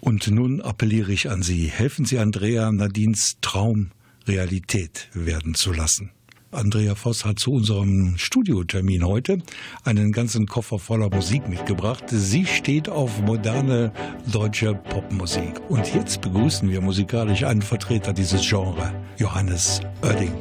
Und 0.00 0.30
nun 0.30 0.60
appelliere 0.62 1.12
ich 1.12 1.28
an 1.30 1.42
Sie, 1.42 1.66
helfen 1.66 2.04
Sie 2.06 2.18
Andrea 2.18 2.70
Nadines 2.72 3.36
Traum 3.40 3.90
Realität 4.26 5.08
werden 5.14 5.54
zu 5.54 5.72
lassen. 5.72 6.10
Andrea 6.52 6.94
Voss 6.94 7.24
hat 7.24 7.38
zu 7.38 7.52
unserem 7.52 8.16
Studiotermin 8.16 9.04
heute 9.04 9.38
einen 9.84 10.12
ganzen 10.12 10.46
Koffer 10.46 10.78
voller 10.78 11.10
Musik 11.10 11.48
mitgebracht. 11.48 12.04
Sie 12.08 12.46
steht 12.46 12.88
auf 12.88 13.20
moderne 13.22 13.92
deutsche 14.32 14.74
Popmusik. 14.74 15.60
Und 15.68 15.92
jetzt 15.94 16.20
begrüßen 16.20 16.70
wir 16.70 16.80
musikalisch 16.80 17.42
einen 17.44 17.62
Vertreter 17.62 18.12
dieses 18.12 18.48
Genres, 18.48 18.90
Johannes 19.18 19.80
Oerding. 20.02 20.32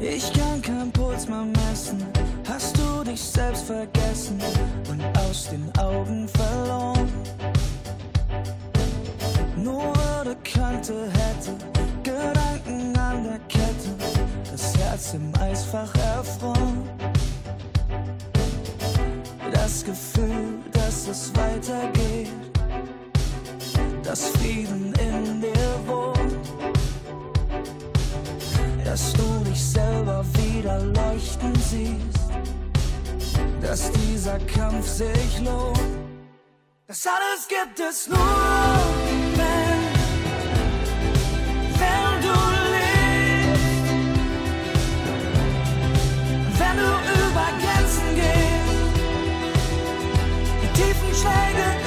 Ich 0.00 0.32
kann 0.32 0.62
kein 0.62 0.90
Puls 0.92 1.28
mehr 1.28 1.44
messen. 1.44 1.98
Hast 2.48 2.78
du 2.78 3.04
dich 3.04 3.20
selbst 3.20 3.64
vergessen 3.66 3.99
Das 19.80 19.86
Gefühl, 19.86 20.58
dass 20.72 21.08
es 21.08 21.32
weitergeht, 21.34 22.28
dass 24.02 24.28
Frieden 24.28 24.92
in 25.00 25.40
dir 25.40 25.80
wohnt. 25.86 26.36
Dass 28.84 29.14
du 29.14 29.42
dich 29.48 29.64
selber 29.64 30.22
wieder 30.34 30.80
leuchten 30.80 31.54
siehst, 31.54 32.28
dass 33.62 33.90
dieser 33.92 34.38
Kampf 34.40 34.86
sich 34.86 35.40
lohnt. 35.42 35.80
Das 36.86 37.06
alles 37.06 37.48
gibt 37.48 37.80
es 37.80 38.06
nur, 38.06 38.99
die 51.22 51.79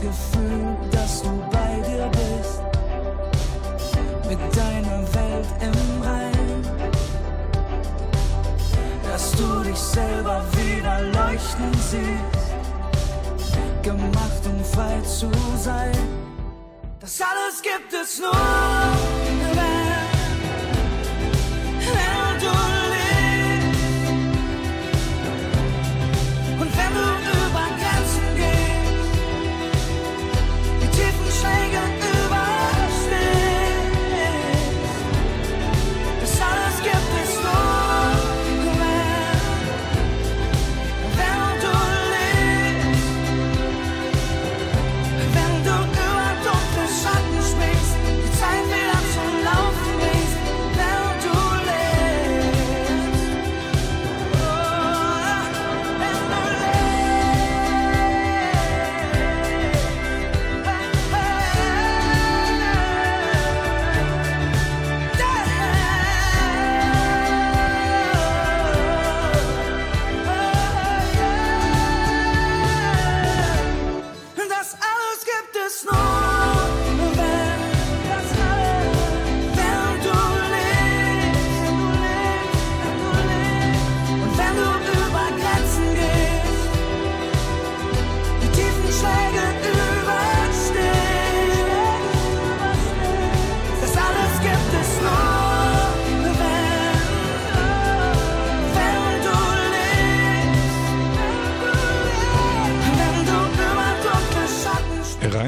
Gefühl, 0.00 0.76
dass 0.92 1.22
du 1.22 1.30
bei 1.50 1.82
dir 1.88 2.08
bist, 2.12 2.62
mit 4.28 4.38
deiner 4.56 5.02
Welt 5.14 5.48
im 5.60 6.02
Rein, 6.02 6.64
dass 9.10 9.32
du 9.32 9.62
dich 9.64 9.78
selber 9.78 10.44
wieder 10.52 11.00
leuchten 11.02 11.72
siehst, 11.90 12.52
gemacht 13.82 14.42
um 14.46 14.64
frei 14.64 15.00
zu 15.00 15.30
sein. 15.56 15.98
Das 17.00 17.20
alles 17.20 17.60
gibt 17.60 17.92
es 17.92 18.20
nur, 18.20 18.30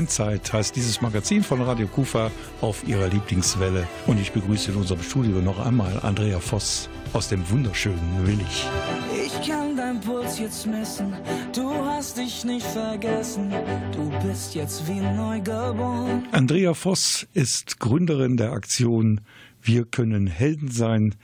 Rheinzeit 0.01 0.51
heißt 0.51 0.75
dieses 0.77 1.03
Magazin 1.03 1.43
von 1.43 1.61
Radio 1.61 1.87
Kufa 1.87 2.31
auf 2.63 2.89
ihrer 2.89 3.09
Lieblingswelle. 3.09 3.87
Und 4.07 4.19
ich 4.19 4.33
begrüße 4.33 4.71
in 4.71 4.79
unserem 4.79 5.03
Studio 5.03 5.43
noch 5.43 5.59
einmal 5.59 6.01
Andrea 6.01 6.41
Voss 6.41 6.89
aus 7.13 7.29
dem 7.29 7.47
wunderschönen 7.51 8.27
Willig. 8.27 8.67
Ich 9.27 9.47
kann 9.47 9.77
dein 9.77 10.01
Puls 10.01 10.39
jetzt 10.39 10.67
messen, 10.67 11.13
du 11.55 11.71
hast 11.85 12.17
dich 12.17 12.47
nicht 12.47 12.65
vergessen, 12.65 13.53
du 13.93 14.11
bist 14.27 14.55
jetzt 14.55 14.89
wie 14.89 15.01
neu 15.01 15.39
geboren. 15.41 16.27
Andrea 16.33 16.73
Voss 16.73 17.27
ist 17.35 17.79
Gründerin 17.79 18.39
der 18.39 18.53
Aktion 18.53 19.21
Wir 19.61 19.85
können 19.85 20.27
Helden 20.27 20.71
sein 20.71 21.15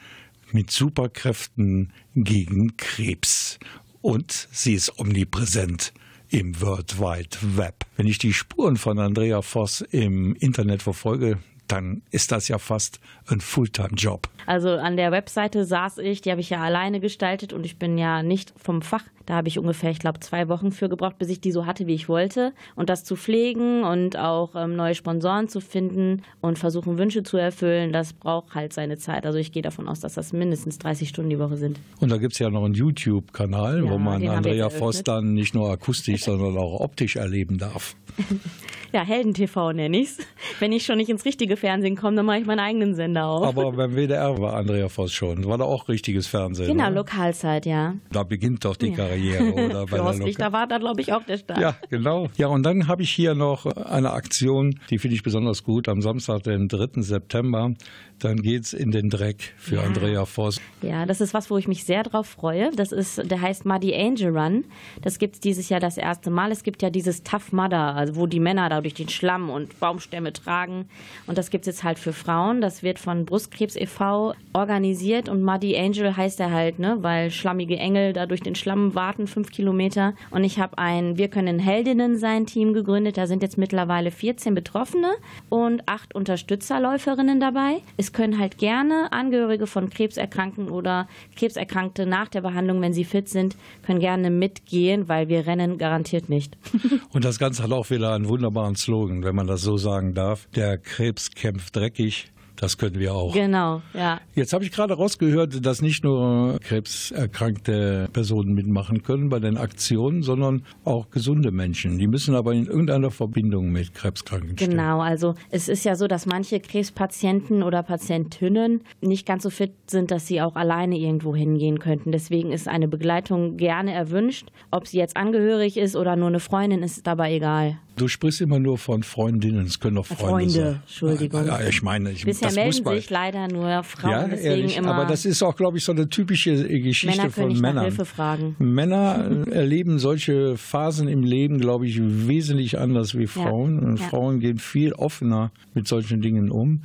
mit 0.53 0.71
Superkräften 0.71 1.95
gegen 2.15 2.77
Krebs. 2.77 3.59
Und 4.03 4.49
sie 4.53 4.75
ist 4.75 4.99
omnipräsent 4.99 5.95
im 6.29 6.61
World 6.61 6.99
Wide 6.99 7.37
Web. 7.57 7.85
Wenn 7.97 8.07
ich 8.07 8.19
die 8.19 8.33
Spuren 8.33 8.77
von 8.77 8.99
Andrea 8.99 9.43
Voss 9.43 9.81
im 9.81 10.35
Internet 10.37 10.83
verfolge, 10.83 11.39
dann 11.69 12.03
ist 12.11 12.33
das 12.33 12.49
ja 12.49 12.59
fast 12.59 13.01
ein 13.27 13.41
Fulltime-Job. 13.41 14.29
Also 14.47 14.71
an 14.71 14.97
der 14.97 15.11
Webseite 15.11 15.65
saß 15.65 15.99
ich, 15.99 16.21
die 16.21 16.31
habe 16.31 16.41
ich 16.41 16.51
ja 16.51 16.63
alleine 16.63 17.01
gestaltet 17.01 17.53
und 17.53 17.67
ich 17.67 17.79
bin 17.79 17.99
ja 17.99 18.23
nicht 18.23 18.53
vom 18.57 18.83
Fach. 18.83 19.03
Da 19.27 19.35
habe 19.35 19.49
ich 19.49 19.59
ungefähr, 19.59 19.91
ich 19.91 19.99
glaube, 19.99 20.21
zwei 20.21 20.49
Wochen 20.49 20.71
für 20.71 20.89
gebraucht, 20.89 21.19
bis 21.19 21.29
ich 21.29 21.41
die 21.41 21.51
so 21.51 21.67
hatte, 21.67 21.89
wie 21.89 21.95
ich 21.95 22.09
wollte. 22.09 22.53
Und 22.77 22.89
das 22.89 23.03
zu 23.03 23.17
pflegen 23.17 23.83
und 23.83 24.17
auch 24.17 24.55
ähm, 24.55 24.77
neue 24.77 24.95
Sponsoren 24.95 25.49
zu 25.49 25.61
finden 25.61 26.23
und 26.41 26.61
versuchen, 26.61 26.97
Wünsche 26.97 27.25
zu 27.25 27.37
erfüllen, 27.37 27.93
das 27.93 28.13
braucht 28.13 28.55
halt 28.55 28.73
seine 28.73 28.99
Zeit. 28.99 29.27
Also 29.27 29.39
ich 29.39 29.51
gehe 29.51 29.63
davon 29.63 29.89
aus, 29.89 29.99
dass 29.99 30.15
das 30.15 30.33
mindestens 30.33 30.79
30 30.79 31.09
Stunden 31.09 31.31
die 31.31 31.41
Woche 31.41 31.57
sind. 31.57 31.81
Und 31.99 32.13
da 32.13 32.19
gibt 32.19 32.35
es 32.35 32.39
ja 32.39 32.51
noch 32.51 32.65
einen 32.65 32.75
YouTube-Kanal, 32.75 33.85
ja, 33.85 33.91
wo 33.91 33.99
man 33.99 34.27
Andrea 34.29 34.71
Voss 34.71 35.03
dann 35.03 35.35
nicht 35.35 35.55
nur 35.55 35.71
akustisch, 35.73 36.23
sondern 36.23 36.57
auch 36.57 36.79
optisch 36.81 37.17
erleben 37.17 37.59
darf. 37.59 37.97
ja, 38.93 39.03
Helden-TV 39.03 39.73
nenne 39.73 39.99
ich 39.99 40.11
es. 40.11 40.19
Wenn 40.61 40.73
ich 40.73 40.85
schon 40.85 40.97
nicht 40.97 41.09
ins 41.09 41.25
richtige 41.25 41.57
Fernsehen 41.57 41.97
komme, 41.97 42.17
dann 42.17 42.27
mache 42.27 42.39
ich 42.39 42.47
meinen 42.47 42.61
eigenen 42.61 42.95
Sender 42.95 43.27
auf. 43.27 43.47
Aber 43.47 43.73
beim 43.73 43.95
WDR 43.95 44.39
war 44.39 44.55
Andrea 44.55 44.89
Voss 44.89 45.13
schon. 45.13 45.45
War 45.47 45.59
da 45.59 45.65
auch 45.65 45.89
richtiges 45.89 46.27
Fernsehen? 46.27 46.69
Genau, 46.69 46.87
oder? 46.87 46.97
Lokalzeit, 46.97 47.67
ja. 47.67 47.95
Da 48.11 48.23
beginnt 48.23 48.65
doch 48.65 48.77
die 48.77 48.89
ja. 48.89 48.97
Karriere, 48.97 49.53
oder? 49.53 49.87
Für 49.89 50.05
Horst 50.05 50.23
Lichter 50.23 50.53
war 50.53 50.67
da, 50.67 50.79
glaube 50.79 51.01
ich, 51.01 51.13
auch 51.13 51.25
der 51.25 51.39
Start. 51.39 51.59
Ja, 51.59 51.77
genau. 51.91 52.29
Ja, 52.37 52.49
und 52.49 52.63
dann 52.63 52.89
habe 52.89 53.03
ich 53.03 53.11
hier 53.11 53.35
noch 53.35 53.67
eine 53.67 54.13
Aktion, 54.13 54.79
die 54.91 54.99
finde 54.99 55.17
ich 55.17 55.23
besonders 55.23 55.65
gut. 55.65 55.89
Am 55.89 56.01
Samstag, 56.01 56.43
den 56.45 56.69
3. 56.69 57.03
September, 57.03 57.73
dann 58.19 58.41
geht's 58.41 58.73
in 58.73 58.91
den 58.91 59.11
Dreck 59.11 59.55
für 59.59 59.77
ja. 59.77 59.83
Andrea 59.83 60.25
Voss. 60.25 60.61
Ja, 60.83 61.05
das 61.05 61.21
ist 61.21 61.35
was, 61.35 61.51
wo 61.51 61.59
ich 61.59 61.69
mich 61.69 61.85
sehr 61.85 62.03
drauf 62.03 62.27
freue. 62.27 62.71
Das 62.71 62.93
ist, 62.93 63.31
der 63.31 63.41
heißt 63.41 63.67
Muddy 63.67 63.95
Angel 63.95 64.37
Run. 64.37 64.65
Das 65.03 65.19
gibt 65.19 65.35
es 65.35 65.41
dieses 65.41 65.69
Jahr 65.69 65.81
das 65.81 65.99
erste 65.99 66.31
Mal. 66.31 66.51
Es 66.51 66.63
gibt 66.63 66.83
ja 66.83 66.91
dieses 66.91 67.23
Tough 67.23 67.53
Mudder, 67.53 67.95
also 67.95 68.17
wo 68.17 68.27
die 68.27 68.41
Männer 68.41 68.69
da 68.69 68.81
durch 68.81 68.95
den 68.95 69.09
Schlamm 69.09 69.51
und 69.51 69.79
Baumstämme 69.81 70.33
tragen. 70.33 70.89
Und 71.27 71.37
das 71.37 71.51
gibt 71.51 71.67
es 71.67 71.75
jetzt 71.75 71.85
halt 71.85 71.99
für 71.99 72.13
Frauen. 72.13 72.61
Das 72.61 72.83
wird 72.83 72.99
von 72.99 73.27
Brustkrebs 73.27 73.77
e.V. 73.77 74.35
organisiert 74.53 75.29
und 75.29 75.43
Muddy 75.43 75.77
Angel 75.77 76.17
heißt 76.17 76.41
er 76.41 76.51
halt, 76.51 76.79
ne, 76.79 76.99
weil 77.01 77.31
schlammige 77.31 77.77
Engel 77.77 78.13
da 78.13 78.27
durch 78.27 78.41
den 78.41 78.55
Schlamm 78.55 78.95
warten, 78.95 79.27
fünf 79.27 79.51
Kilometer. 79.51 80.15
Und 80.31 80.45
ich 80.45 80.59
habe 80.59 80.79
ein 80.79 81.19
Wir 81.19 81.29
können 81.29 81.59
Heldinnen 81.59 82.17
sein 82.17 82.47
Team 82.47 82.73
gegründet. 82.73 83.19
Da 83.19 83.27
sind 83.27 83.43
jetzt 83.43 83.59
mittlerweile 83.59 84.11
14 84.11 84.55
Betroffene 84.55 85.15
und 85.49 85.87
acht 85.87 86.15
Unterstützerläuferinnen 86.15 87.41
dabei. 87.41 87.83
Es 87.97 88.06
es 88.07 88.13
können 88.13 88.39
halt 88.39 88.59
gerne 88.59 89.13
Angehörige 89.13 89.67
von 89.67 89.91
Krebserkrankten 89.91 90.69
oder 90.69 91.09
Krebserkrankte 91.35 92.07
nach 92.07 92.29
der 92.29 92.41
Behandlung, 92.41 92.81
wenn 92.81 92.93
sie 92.93 93.05
fit 93.05 93.29
sind, 93.29 93.57
können 93.85 93.99
gerne 93.99 94.31
mitgehen, 94.31 95.09
weil 95.09 95.29
wir 95.29 95.47
rennen 95.47 95.77
garantiert 95.77 96.29
nicht. 96.29 96.57
Und 97.13 97.25
das 97.25 97.41
Ganze 97.41 97.65
hat 97.65 97.73
auch 97.73 97.91
wieder 97.91 98.15
einen 98.15 98.29
wunderbaren 98.29 98.77
Slogan, 98.77 99.25
wenn 99.25 99.35
man 99.35 99.49
das 99.49 99.63
so 99.63 99.77
sagen 99.77 100.15
darf. 100.15 100.47
Der 100.55 100.79
Krebs 100.79 101.33
kämpft 101.33 101.75
dreckig, 101.75 102.31
das 102.57 102.79
können 102.79 102.99
wir 102.99 103.15
auch. 103.15 103.33
Genau, 103.33 103.83
ja. 103.95 104.21
Jetzt 104.35 104.53
habe 104.53 104.65
ich 104.65 104.73
gerade 104.73 104.95
rausgehört, 104.95 105.65
dass 105.65 105.83
nicht 105.83 106.05
nur 106.05 106.59
krebserkrankte 106.61 108.09
Personen 108.13 108.55
mitmachen 108.55 109.03
können 109.03 109.29
bei 109.29 109.39
den 109.39 109.57
Aktionen, 109.57 110.23
sondern 110.23 110.63
auch 110.85 111.11
gesunde 111.11 111.51
Menschen. 111.51 111.99
Die 111.99 112.07
müssen 112.07 112.35
aber 112.35 112.53
in 112.53 112.67
irgendeiner 112.67 113.11
Verbindung 113.11 113.71
mit 113.71 113.95
Krebskranken 113.95 114.57
stehen. 114.57 114.71
Genau, 114.71 115.01
also 115.01 115.35
es 115.51 115.69
ist 115.69 115.85
ja 115.85 115.95
so, 115.95 116.07
dass 116.07 116.27
manche 116.27 116.61
Krebspatienten 116.61 117.63
oder 117.63 117.83
Patientinnen 117.83 118.83
nicht 119.01 119.27
ganz 119.27 119.43
so 119.43 119.51
fit 119.51 119.73
sind, 119.87 120.11
dass 120.11 120.27
sie 120.27 120.41
auch 120.41 120.57
alleine 120.57 120.99
irgendwo 120.99 121.35
hingehen 121.35 121.79
könnten. 121.79 122.13
Deswegen 122.13 122.53
ist 122.53 122.69
eine 122.69 122.89
Begleitung 122.89 123.57
gerne 123.57 123.93
erwünscht. 123.93 124.49
Ob 124.71 124.87
sie 124.87 124.99
jetzt 124.99 125.17
angehörig 125.17 125.77
ist 125.77 125.97
oder 125.97 126.17
nur 126.17 126.29
eine 126.29 126.41
Freundin, 126.41 126.83
ist 126.83 127.07
dabei 127.07 127.35
egal. 127.35 127.79
Du 127.97 128.09
sprichst 128.09 128.43
immer 128.43 128.59
nur 128.59 128.77
von 128.77 129.03
Freundinnen, 129.03 129.65
es 129.65 129.81
können 129.81 129.97
auch 129.97 130.05
Freunde, 130.07 130.27
Freunde 130.27 130.51
sein. 130.51 130.63
Freunde, 130.63 130.81
Entschuldigung. 130.83 131.47
Ja, 131.47 131.67
ich 131.67 131.83
meine, 131.83 132.11
ich, 132.11 132.25
Bisher 132.25 132.53
melden 132.53 132.85
sich 132.85 133.11
leider 133.11 133.49
nur 133.49 133.83
Frauen, 133.83 134.11
ja, 134.11 134.29
deswegen 134.29 134.51
ehrlich, 134.51 134.77
immer. 134.77 134.95
Aber 134.95 135.07
das 135.07 135.25
ist 135.25 135.43
auch, 135.43 135.57
glaube 135.57 135.79
ich, 135.79 135.85
so 135.85 135.93
eine 135.93 136.09
typische 136.09 136.69
Geschichte 136.69 137.17
Männer 137.17 137.31
von 137.31 137.59
Männern. 137.59 137.85
Hilfe 137.85 138.05
fragen. 138.05 138.55
Männer 138.59 139.47
erleben 139.51 139.99
solche 139.99 140.57
Phasen 140.57 141.09
im 141.09 141.23
Leben, 141.23 141.59
glaube 141.59 141.87
ich, 141.87 141.99
wesentlich 142.01 142.79
anders 142.79 143.17
wie 143.17 143.27
Frauen. 143.27 143.81
Ja, 143.81 143.89
und 143.89 144.01
ja. 144.01 144.09
Frauen 144.09 144.41
gehen 144.41 144.59
viel 144.59 144.93
offener 144.93 145.51
mit 145.73 145.89
solchen 145.89 146.21
Dingen 146.21 146.51
um. 146.51 146.83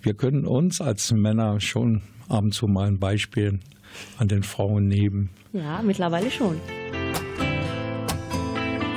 Wir 0.00 0.14
können 0.14 0.46
uns 0.46 0.80
als 0.80 1.12
Männer 1.12 1.60
schon 1.60 2.02
ab 2.28 2.44
und 2.44 2.54
zu 2.54 2.66
mal 2.66 2.86
ein 2.86 2.98
Beispiel 2.98 3.58
an 4.18 4.28
den 4.28 4.42
Frauen 4.42 4.86
nehmen. 4.86 5.30
Ja, 5.52 5.82
mittlerweile 5.82 6.30
schon. 6.30 6.56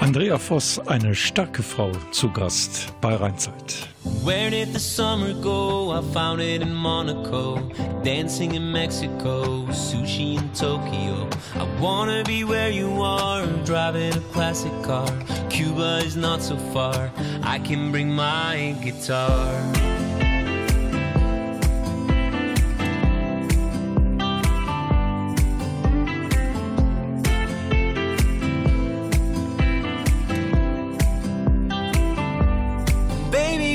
Andrea 0.05 0.37
Voss, 0.37 0.77
eine 0.85 1.15
starke 1.15 1.63
Frau, 1.63 1.91
zu 2.11 2.29
Gast 2.29 2.93
bei 3.01 3.15
Rheinzeit. 3.15 3.89
Where 4.23 4.51
did 4.51 4.71
the 4.71 4.79
summer 4.79 5.33
go? 5.33 5.89
I 5.89 6.03
found 6.13 6.39
it 6.39 6.61
in 6.61 6.75
Monaco, 6.75 7.59
dancing 8.03 8.53
in 8.53 8.71
Mexico, 8.71 9.65
sushi 9.71 10.35
in 10.37 10.47
Tokyo. 10.53 11.27
I 11.55 11.65
wanna 11.81 12.21
be 12.23 12.43
where 12.43 12.69
you 12.69 13.01
are, 13.01 13.47
driving 13.65 14.13
a 14.13 14.21
classic 14.31 14.71
car. 14.83 15.09
Cuba 15.49 16.01
is 16.05 16.15
not 16.15 16.43
so 16.43 16.55
far, 16.71 17.11
I 17.41 17.57
can 17.57 17.91
bring 17.91 18.11
my 18.11 18.75
guitar. 18.83 19.59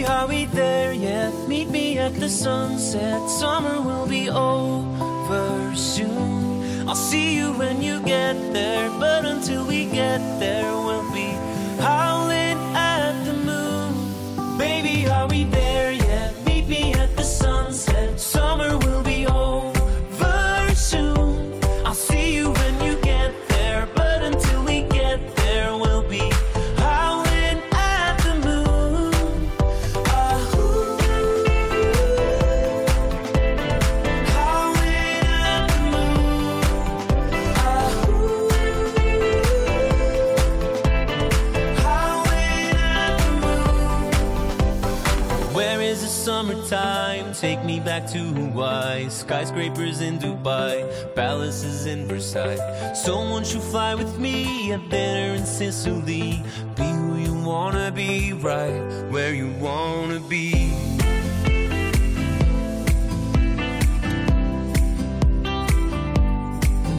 Are 0.05 0.27
we 0.27 0.47
there 0.47 0.93
yet? 0.93 1.33
Meet 1.49 1.69
me 1.69 1.99
at 1.99 2.15
the 2.15 2.29
sunset. 2.29 3.29
Summer 3.29 3.81
will 3.81 4.07
be 4.07 4.31
over 4.31 5.75
soon. 5.75 6.89
I'll 6.89 6.95
see 6.95 7.37
you 7.37 7.53
when 7.53 7.83
you 7.83 8.01
get 8.03 8.35
there, 8.53 8.91
but 8.99 9.25
until 9.25 9.67
we 9.67 9.87
get 9.87 10.21
there, 10.39 10.71
Skyscrapers 49.31 50.01
in 50.01 50.19
Dubai, 50.19 50.83
palaces 51.15 51.87
in 51.87 52.09
Versailles. 52.09 52.59
So 52.95 53.15
won't 53.15 53.55
you 53.55 53.61
fly 53.61 53.95
with 53.95 54.19
me? 54.19 54.73
A 54.73 54.79
dinner 54.79 55.37
in 55.37 55.47
Sicily. 55.47 56.43
Be 56.75 56.83
who 56.83 57.17
you 57.17 57.35
wanna 57.35 57.93
be, 57.93 58.33
right 58.33 58.83
where 59.09 59.33
you 59.33 59.53
wanna 59.61 60.19
be. 60.19 60.75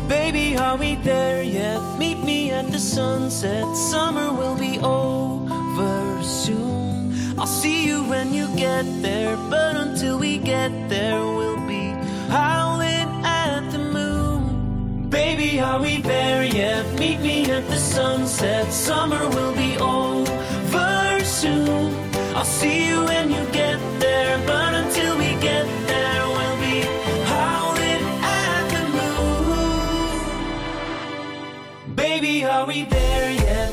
Baby, 0.08 0.56
are 0.56 0.78
we 0.78 0.96
there 1.04 1.44
yet? 1.44 1.82
Meet 2.00 2.24
me 2.24 2.52
at 2.52 2.72
the 2.72 2.80
sunset. 2.80 3.66
Summer 3.76 4.32
will 4.32 4.56
be 4.56 4.80
over 4.80 6.24
soon. 6.24 7.38
I'll 7.38 7.46
see 7.46 7.86
you 7.86 8.06
when 8.06 8.34
you 8.34 8.48
get 8.56 8.86
there, 9.02 9.36
but 9.50 9.76
until 9.76 10.18
we 10.18 10.38
get 10.38 10.72
there, 10.88 11.20
we'll 11.20 11.51
howling 12.38 13.10
at 13.26 13.62
the 13.72 13.82
moon. 13.98 15.10
Baby, 15.10 15.60
are 15.60 15.82
we 15.82 16.02
there 16.02 16.44
yet? 16.44 16.84
Meet 17.00 17.20
me 17.20 17.38
at 17.52 17.68
the 17.68 17.82
sunset. 17.96 18.72
Summer 18.72 19.24
will 19.36 19.54
be 19.54 19.78
over 19.78 20.42
soon. 21.42 21.94
I'll 22.36 22.46
see 22.46 22.88
you 22.88 23.04
when 23.04 23.32
you 23.32 23.44
get 23.52 23.80
there, 24.00 24.38
but 24.46 24.74
until 24.82 25.18
we 25.18 25.32
get 25.50 25.66
there, 25.92 26.24
we'll 26.36 26.60
be 26.68 26.78
howling 27.34 28.06
at 28.46 28.64
the 28.74 28.84
moon. 28.98 30.20
Baby, 31.96 32.46
are 32.46 32.66
we 32.66 32.84
there 32.86 33.32
yet? 33.32 33.71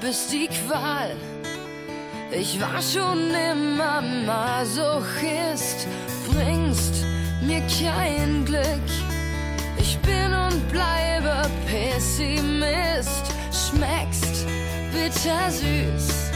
bist 0.00 0.32
die 0.32 0.48
Qual. 0.48 1.14
Ich 2.32 2.60
war 2.60 2.82
schon 2.82 3.30
immer 3.30 4.02
Masochist, 4.26 5.86
bringst 6.28 7.06
mir 7.46 7.62
kein 7.80 8.44
Glück. 8.44 8.90
Ich 9.78 9.96
bin 9.98 10.32
und 10.32 10.68
bleibe 10.68 11.48
Pessimist, 11.68 13.32
schmeckst 13.52 14.44
bittersüß. 14.92 16.32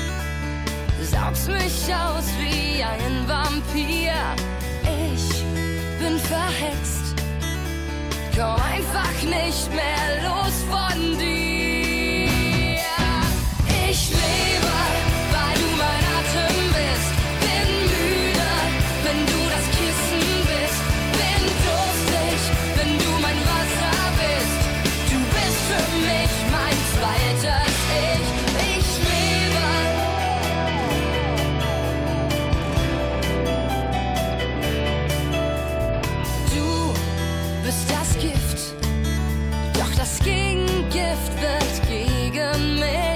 Saugst 1.11 1.49
mich 1.49 1.93
aus 1.93 2.29
wie 2.39 2.85
ein 2.85 3.27
Vampir. 3.27 4.15
Ich 5.13 5.36
bin 6.07 6.19
verhext 6.19 7.15
komm 8.35 8.61
einfach 8.75 9.23
nicht 9.23 9.75
mehr 9.75 10.23
los 10.23 10.57
von 10.71 11.19
dir. 11.19 12.29
Ich 13.91 14.11
lebe, 14.11 15.06
Gegengift 40.27 41.41
wird 41.41 41.89
gegen 41.89 42.81
mich. 42.81 43.16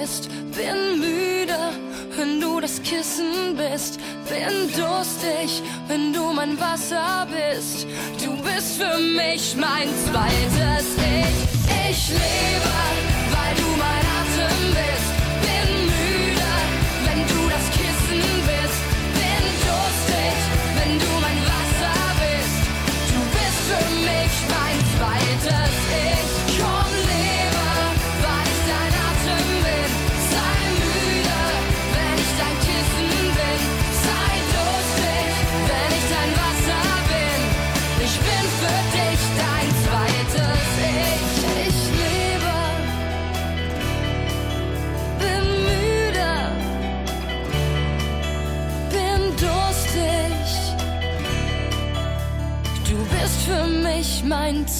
Bist, 0.00 0.28
bin 0.54 0.98
müde, 0.98 1.72
wenn 2.16 2.40
du 2.40 2.60
das 2.60 2.82
Kissen 2.82 3.56
bist, 3.56 3.98
bin 4.28 4.70
durstig, 4.76 5.62
wenn 5.88 6.12
du 6.12 6.32
mein 6.32 6.58
Wasser 6.60 7.26
bist. 7.30 7.86
Du 8.22 8.36
bist 8.42 8.76
für 8.76 8.98
mich 8.98 9.56
mein 9.56 9.88
zweites 10.06 10.96
Ich. 10.96 11.88
Ich 11.88 12.08
lebe, 12.08 12.85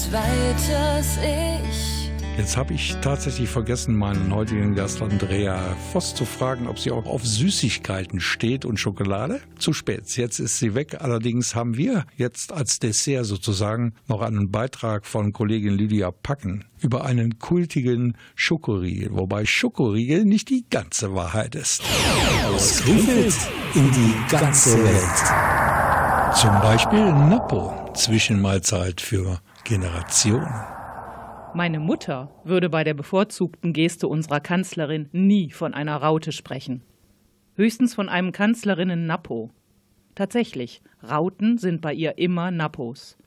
zweites 0.09 1.17
Ich. 1.17 1.97
Jetzt 2.37 2.55
habe 2.55 2.73
ich 2.75 2.95
tatsächlich 3.01 3.49
vergessen, 3.49 3.95
meinen 3.95 4.33
heutigen 4.33 4.75
Gast 4.75 5.01
Andrea 5.01 5.75
Voss 5.91 6.13
zu 6.13 6.23
fragen, 6.23 6.67
ob 6.67 6.77
sie 6.77 6.91
auch 6.91 7.07
auf 7.07 7.25
Süßigkeiten 7.25 8.19
steht 8.19 8.63
und 8.63 8.79
Schokolade. 8.79 9.41
Zu 9.57 9.73
spät, 9.73 10.15
jetzt 10.15 10.39
ist 10.39 10.59
sie 10.59 10.75
weg. 10.75 10.97
Allerdings 11.01 11.55
haben 11.55 11.77
wir 11.77 12.05
jetzt 12.15 12.53
als 12.53 12.77
Dessert 12.77 13.25
sozusagen 13.25 13.95
noch 14.07 14.21
einen 14.21 14.51
Beitrag 14.51 15.07
von 15.07 15.33
Kollegin 15.33 15.73
Lydia 15.73 16.11
Packen 16.11 16.63
über 16.79 17.05
einen 17.05 17.39
kultigen 17.39 18.15
Schokoriegel, 18.35 19.09
wobei 19.11 19.45
Schokoriegel 19.45 20.23
nicht 20.23 20.49
die 20.49 20.63
ganze 20.69 21.15
Wahrheit 21.15 21.55
ist. 21.55 21.81
Aus 22.53 22.81
Krefeld 22.81 23.35
in 23.73 23.91
die 23.91 24.13
ganze 24.29 24.77
Welt. 24.77 26.35
Zum 26.35 26.51
Beispiel 26.61 26.99
Napo, 26.99 27.73
Zwischenmahlzeit 27.95 29.01
für 29.01 29.41
Generationen. 29.67 30.47
Meine 31.53 31.81
Mutter 31.81 32.31
würde 32.45 32.69
bei 32.69 32.85
der 32.85 32.93
bevorzugten 32.93 33.73
Geste 33.73 34.07
unserer 34.07 34.39
Kanzlerin 34.39 35.09
nie 35.11 35.51
von 35.51 35.73
einer 35.73 35.97
Raute 35.97 36.31
sprechen. 36.31 36.83
Höchstens 37.55 37.93
von 37.93 38.07
einem 38.07 38.31
Kanzlerinnen-Nappo. 38.31 39.51
Tatsächlich, 40.15 40.81
Rauten 41.03 41.57
sind 41.57 41.81
bei 41.81 41.93
ihr 41.93 42.17
immer 42.17 42.49
Nappos. 42.49 43.17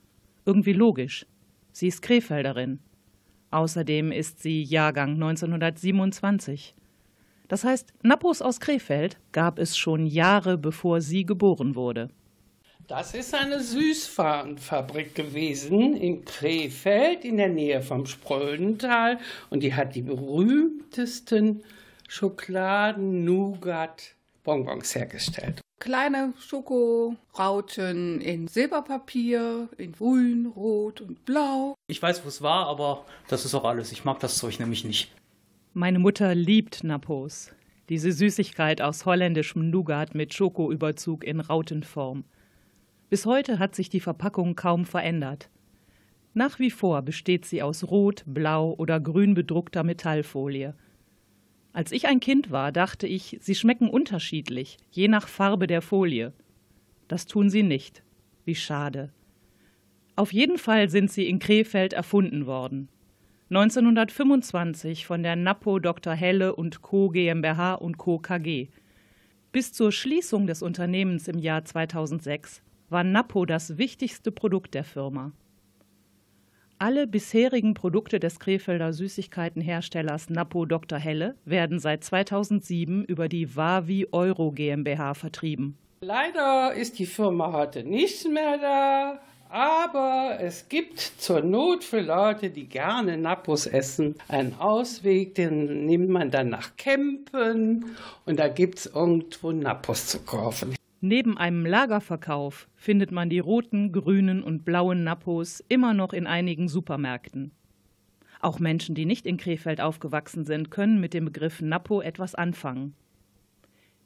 Irgendwie 0.46 0.72
logisch. 0.72 1.26
Sie 1.72 1.88
ist 1.88 2.00
Krefelderin. 2.00 2.78
Außerdem 3.50 4.10
ist 4.10 4.40
sie 4.40 4.62
Jahrgang 4.62 5.22
1927. 5.22 6.74
Das 7.48 7.64
heißt, 7.64 7.92
Nappos 8.02 8.40
aus 8.40 8.60
Krefeld 8.60 9.20
gab 9.32 9.58
es 9.58 9.76
schon 9.76 10.06
Jahre 10.06 10.56
bevor 10.56 11.02
sie 11.02 11.26
geboren 11.26 11.74
wurde. 11.74 12.08
Das 12.90 13.14
ist 13.14 13.34
eine 13.36 13.62
Süßwarenfabrik 13.62 15.14
gewesen 15.14 15.96
in 15.96 16.24
Krefeld 16.24 17.24
in 17.24 17.36
der 17.36 17.48
Nähe 17.48 17.82
vom 17.82 18.04
Spröldental 18.04 19.20
und 19.48 19.62
die 19.62 19.74
hat 19.74 19.94
die 19.94 20.02
berühmtesten 20.02 21.62
Schokoladen-Nougat-Bonbons 22.08 24.96
hergestellt. 24.96 25.60
Kleine 25.78 26.32
Schokorauten 26.40 28.20
in 28.20 28.48
Silberpapier, 28.48 29.68
in 29.78 29.92
grün, 29.92 30.46
rot 30.46 31.00
und 31.00 31.24
blau. 31.24 31.76
Ich 31.86 32.02
weiß, 32.02 32.24
wo 32.24 32.28
es 32.28 32.42
war, 32.42 32.66
aber 32.66 33.04
das 33.28 33.44
ist 33.44 33.54
auch 33.54 33.62
alles. 33.62 33.92
Ich 33.92 34.04
mag 34.04 34.18
das 34.18 34.36
Zeug 34.36 34.58
nämlich 34.58 34.84
nicht. 34.84 35.12
Meine 35.74 36.00
Mutter 36.00 36.34
liebt 36.34 36.82
Nappos. 36.82 37.52
Diese 37.88 38.10
Süßigkeit 38.10 38.82
aus 38.82 39.06
holländischem 39.06 39.70
Nougat 39.70 40.16
mit 40.16 40.34
Schokoüberzug 40.34 41.22
in 41.22 41.38
Rautenform. 41.38 42.24
Bis 43.10 43.26
heute 43.26 43.58
hat 43.58 43.74
sich 43.74 43.88
die 43.88 43.98
Verpackung 43.98 44.54
kaum 44.54 44.84
verändert. 44.84 45.50
Nach 46.32 46.60
wie 46.60 46.70
vor 46.70 47.02
besteht 47.02 47.44
sie 47.44 47.60
aus 47.60 47.90
rot, 47.90 48.22
blau 48.24 48.72
oder 48.78 49.00
grün 49.00 49.34
bedruckter 49.34 49.82
Metallfolie. 49.82 50.76
Als 51.72 51.90
ich 51.90 52.06
ein 52.06 52.20
Kind 52.20 52.52
war, 52.52 52.70
dachte 52.70 53.08
ich, 53.08 53.36
sie 53.40 53.56
schmecken 53.56 53.90
unterschiedlich, 53.90 54.76
je 54.92 55.08
nach 55.08 55.26
Farbe 55.26 55.66
der 55.66 55.82
Folie. 55.82 56.32
Das 57.08 57.26
tun 57.26 57.50
sie 57.50 57.64
nicht. 57.64 58.04
Wie 58.44 58.54
schade. 58.54 59.12
Auf 60.14 60.32
jeden 60.32 60.56
Fall 60.58 60.88
sind 60.88 61.10
sie 61.10 61.28
in 61.28 61.40
Krefeld 61.40 61.92
erfunden 61.92 62.46
worden. 62.46 62.88
1925 63.50 65.04
von 65.04 65.24
der 65.24 65.34
Napo 65.34 65.80
Dr. 65.80 66.14
Helle 66.14 66.54
und 66.54 66.82
Co. 66.82 67.08
GmbH 67.08 67.74
und 67.74 67.98
Co. 67.98 68.20
KG. 68.20 68.68
Bis 69.50 69.72
zur 69.72 69.90
Schließung 69.90 70.46
des 70.46 70.62
Unternehmens 70.62 71.26
im 71.26 71.40
Jahr 71.40 71.64
2006 71.64 72.62
war 72.90 73.04
Napo 73.04 73.46
das 73.46 73.78
wichtigste 73.78 74.32
Produkt 74.32 74.74
der 74.74 74.84
Firma. 74.84 75.32
Alle 76.78 77.06
bisherigen 77.06 77.74
Produkte 77.74 78.18
des 78.18 78.40
Krefelder 78.40 78.92
Süßigkeitenherstellers 78.92 80.30
Napo 80.30 80.64
Dr. 80.64 80.98
Helle 80.98 81.36
werden 81.44 81.78
seit 81.78 82.04
2007 82.04 83.04
über 83.04 83.28
die 83.28 83.54
Wavi 83.54 84.08
Euro 84.12 84.50
GmbH 84.50 85.14
vertrieben. 85.14 85.76
Leider 86.00 86.72
ist 86.72 86.98
die 86.98 87.04
Firma 87.04 87.52
heute 87.52 87.84
nicht 87.84 88.26
mehr 88.26 88.56
da, 88.56 89.20
aber 89.50 90.38
es 90.40 90.70
gibt 90.70 91.00
zur 91.00 91.42
Not 91.42 91.84
für 91.84 92.00
Leute, 92.00 92.48
die 92.48 92.66
gerne 92.66 93.18
Napos 93.18 93.66
essen, 93.66 94.14
einen 94.28 94.54
Ausweg, 94.54 95.34
den 95.34 95.84
nimmt 95.84 96.08
man 96.08 96.30
dann 96.30 96.48
nach 96.48 96.76
Kempen 96.78 97.84
und 98.24 98.38
da 98.38 98.48
gibt 98.48 98.78
es 98.78 98.86
irgendwo 98.86 99.52
Napos 99.52 100.06
zu 100.06 100.20
kaufen. 100.20 100.74
Neben 101.02 101.38
einem 101.38 101.64
Lagerverkauf 101.64 102.68
findet 102.76 103.10
man 103.10 103.30
die 103.30 103.38
roten, 103.38 103.90
grünen 103.90 104.42
und 104.42 104.66
blauen 104.66 105.02
Nappos 105.02 105.64
immer 105.68 105.94
noch 105.94 106.12
in 106.12 106.26
einigen 106.26 106.68
Supermärkten. 106.68 107.52
Auch 108.40 108.58
Menschen, 108.58 108.94
die 108.94 109.06
nicht 109.06 109.26
in 109.26 109.38
Krefeld 109.38 109.80
aufgewachsen 109.80 110.44
sind, 110.44 110.70
können 110.70 111.00
mit 111.00 111.14
dem 111.14 111.24
Begriff 111.26 111.62
Nappo 111.62 112.02
etwas 112.02 112.34
anfangen. 112.34 112.94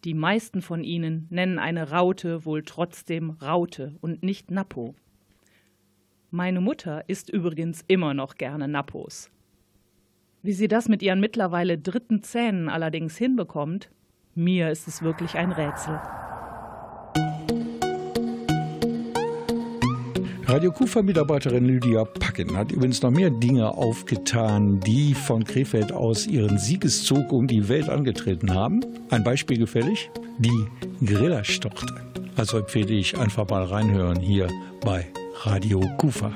Die 0.04 0.14
meisten 0.14 0.62
von 0.62 0.84
ihnen 0.84 1.26
nennen 1.30 1.58
eine 1.58 1.90
Raute 1.90 2.44
wohl 2.44 2.62
trotzdem 2.62 3.30
Raute 3.30 3.96
und 4.00 4.22
nicht 4.22 4.50
Nappo. 4.52 4.94
Meine 6.30 6.60
Mutter 6.60 7.08
isst 7.08 7.30
übrigens 7.30 7.84
immer 7.88 8.14
noch 8.14 8.36
gerne 8.36 8.68
Nappos. 8.68 9.30
Wie 10.42 10.52
sie 10.52 10.68
das 10.68 10.88
mit 10.88 11.02
ihren 11.02 11.20
mittlerweile 11.20 11.78
dritten 11.78 12.22
Zähnen 12.22 12.68
allerdings 12.68 13.16
hinbekommt, 13.16 13.90
mir 14.34 14.70
ist 14.70 14.86
es 14.86 15.00
wirklich 15.00 15.36
ein 15.36 15.52
Rätsel. 15.52 16.00
Radio 20.54 20.70
Kufa-Mitarbeiterin 20.70 21.64
Lydia 21.64 22.04
Packen 22.04 22.56
hat 22.56 22.70
übrigens 22.70 23.02
noch 23.02 23.10
mehr 23.10 23.28
Dinge 23.28 23.76
aufgetan, 23.76 24.78
die 24.78 25.12
von 25.12 25.42
Krefeld 25.42 25.90
aus 25.90 26.28
ihren 26.28 26.58
Siegeszug 26.58 27.32
um 27.32 27.48
die 27.48 27.68
Welt 27.68 27.88
angetreten 27.88 28.54
haben. 28.54 28.80
Ein 29.10 29.24
Beispiel 29.24 29.58
gefällig? 29.58 30.12
Die 30.38 31.04
Grillerstochte. 31.04 31.92
Also 32.36 32.58
empfehle 32.58 32.94
ich 32.94 33.18
einfach 33.18 33.48
mal 33.48 33.64
reinhören 33.64 34.20
hier 34.20 34.46
bei 34.80 35.06
Radio 35.42 35.80
Kufa. 35.98 36.30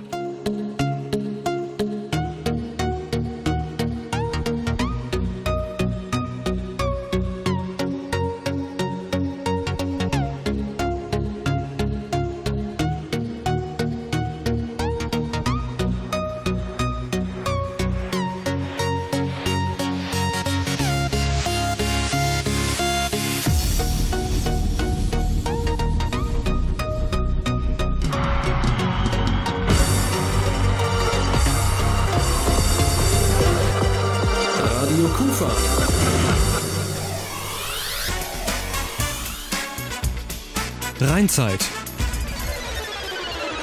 Rheinzeit. 41.19 41.69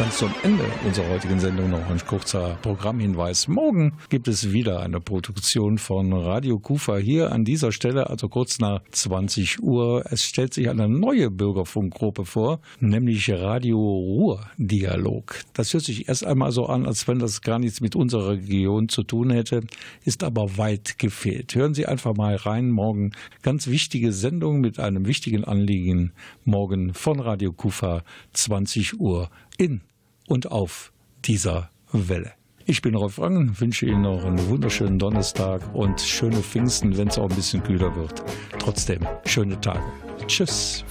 Ganz 0.05 0.17
zum 0.19 0.35
Ende 0.43 0.63
unserer 0.85 1.09
heutigen 1.09 1.39
Sendung 1.39 1.71
noch 1.71 1.89
ein 1.89 1.97
kurzer 2.05 2.59
Programmhinweis. 2.61 3.47
Morgen 3.47 3.93
gibt 4.09 4.27
es 4.27 4.53
wieder 4.53 4.81
eine 4.81 4.99
Produktion 4.99 5.79
von 5.79 6.13
Radio 6.13 6.59
Kufa 6.59 6.97
hier 6.97 7.31
an 7.31 7.43
dieser 7.43 7.71
Stelle, 7.71 8.07
also 8.07 8.29
kurz 8.29 8.59
nach 8.59 8.83
20 8.91 9.63
Uhr. 9.63 10.05
Es 10.11 10.21
stellt 10.23 10.53
sich 10.53 10.69
eine 10.69 10.87
neue 10.87 11.31
Bürgerfunkgruppe 11.31 12.23
vor, 12.23 12.59
nämlich 12.79 13.31
Radio 13.31 13.79
Ruhr 13.79 14.45
Dialog. 14.57 15.39
Das 15.53 15.73
hört 15.73 15.85
sich 15.85 16.07
erst 16.07 16.23
einmal 16.23 16.51
so 16.51 16.67
an, 16.67 16.85
als 16.85 17.07
wenn 17.07 17.17
das 17.17 17.41
gar 17.41 17.57
nichts 17.57 17.81
mit 17.81 17.95
unserer 17.95 18.29
Region 18.29 18.89
zu 18.89 19.01
tun 19.01 19.31
hätte, 19.31 19.61
ist 20.03 20.23
aber 20.23 20.59
weit 20.59 20.99
gefehlt. 20.99 21.55
Hören 21.55 21.73
Sie 21.73 21.87
einfach 21.87 22.13
mal 22.13 22.35
rein. 22.35 22.69
Morgen 22.69 23.09
ganz 23.41 23.65
wichtige 23.65 24.11
Sendung 24.11 24.61
mit 24.61 24.79
einem 24.79 25.07
wichtigen 25.07 25.45
Anliegen. 25.45 26.11
Morgen 26.43 26.93
von 26.93 27.19
Radio 27.19 27.51
Kufa 27.51 28.03
20 28.33 28.99
Uhr 28.99 29.31
in 29.57 29.81
und 30.27 30.51
auf 30.51 30.91
dieser 31.25 31.69
Welle. 31.91 32.33
Ich 32.65 32.81
bin 32.81 32.95
Rolf 32.95 33.19
Rangen, 33.19 33.59
wünsche 33.59 33.85
Ihnen 33.85 34.01
noch 34.01 34.25
einen 34.25 34.49
wunderschönen 34.49 34.97
Donnerstag 34.97 35.61
und 35.75 36.01
schöne 36.01 36.41
Pfingsten, 36.41 36.97
wenn 36.97 37.09
es 37.09 37.17
auch 37.19 37.29
ein 37.29 37.35
bisschen 37.35 37.61
kühler 37.61 37.95
wird. 37.95 38.23
Trotzdem, 38.57 39.05
schöne 39.25 39.59
Tage. 39.61 39.83
Tschüss. 40.27 40.83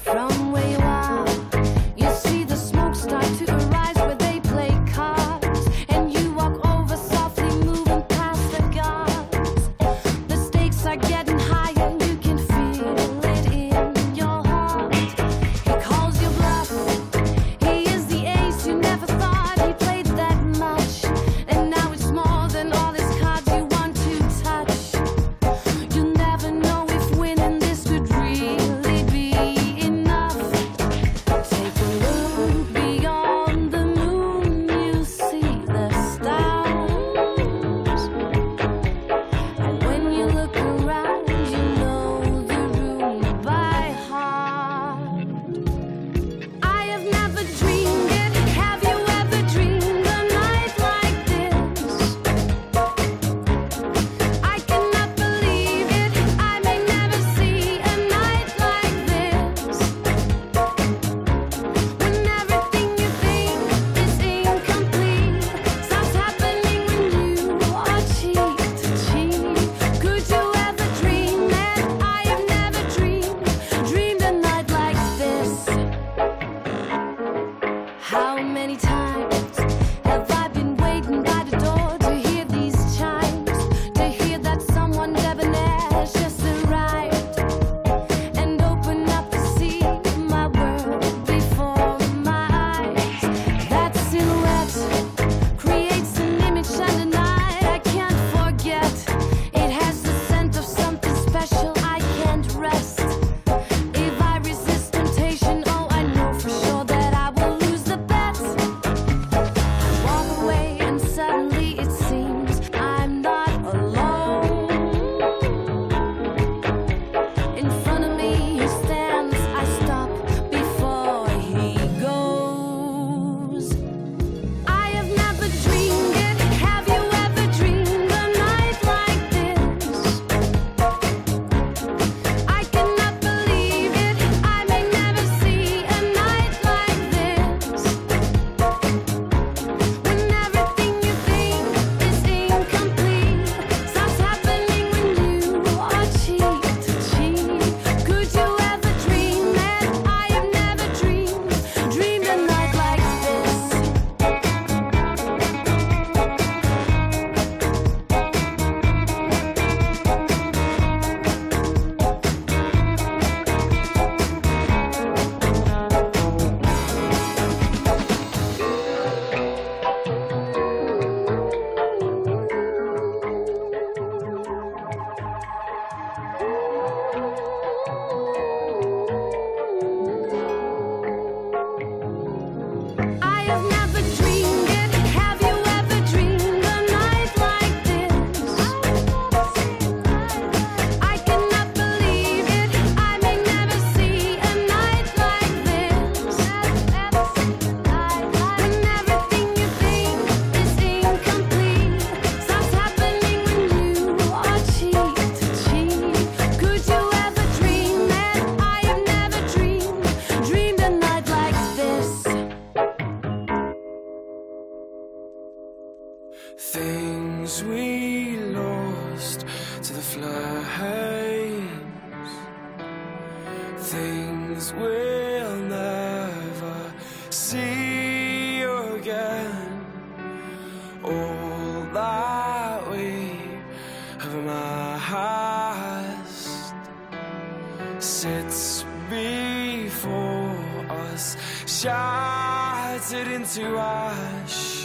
Shattered 243.10 243.32
into 243.32 243.76
ash. 243.76 244.83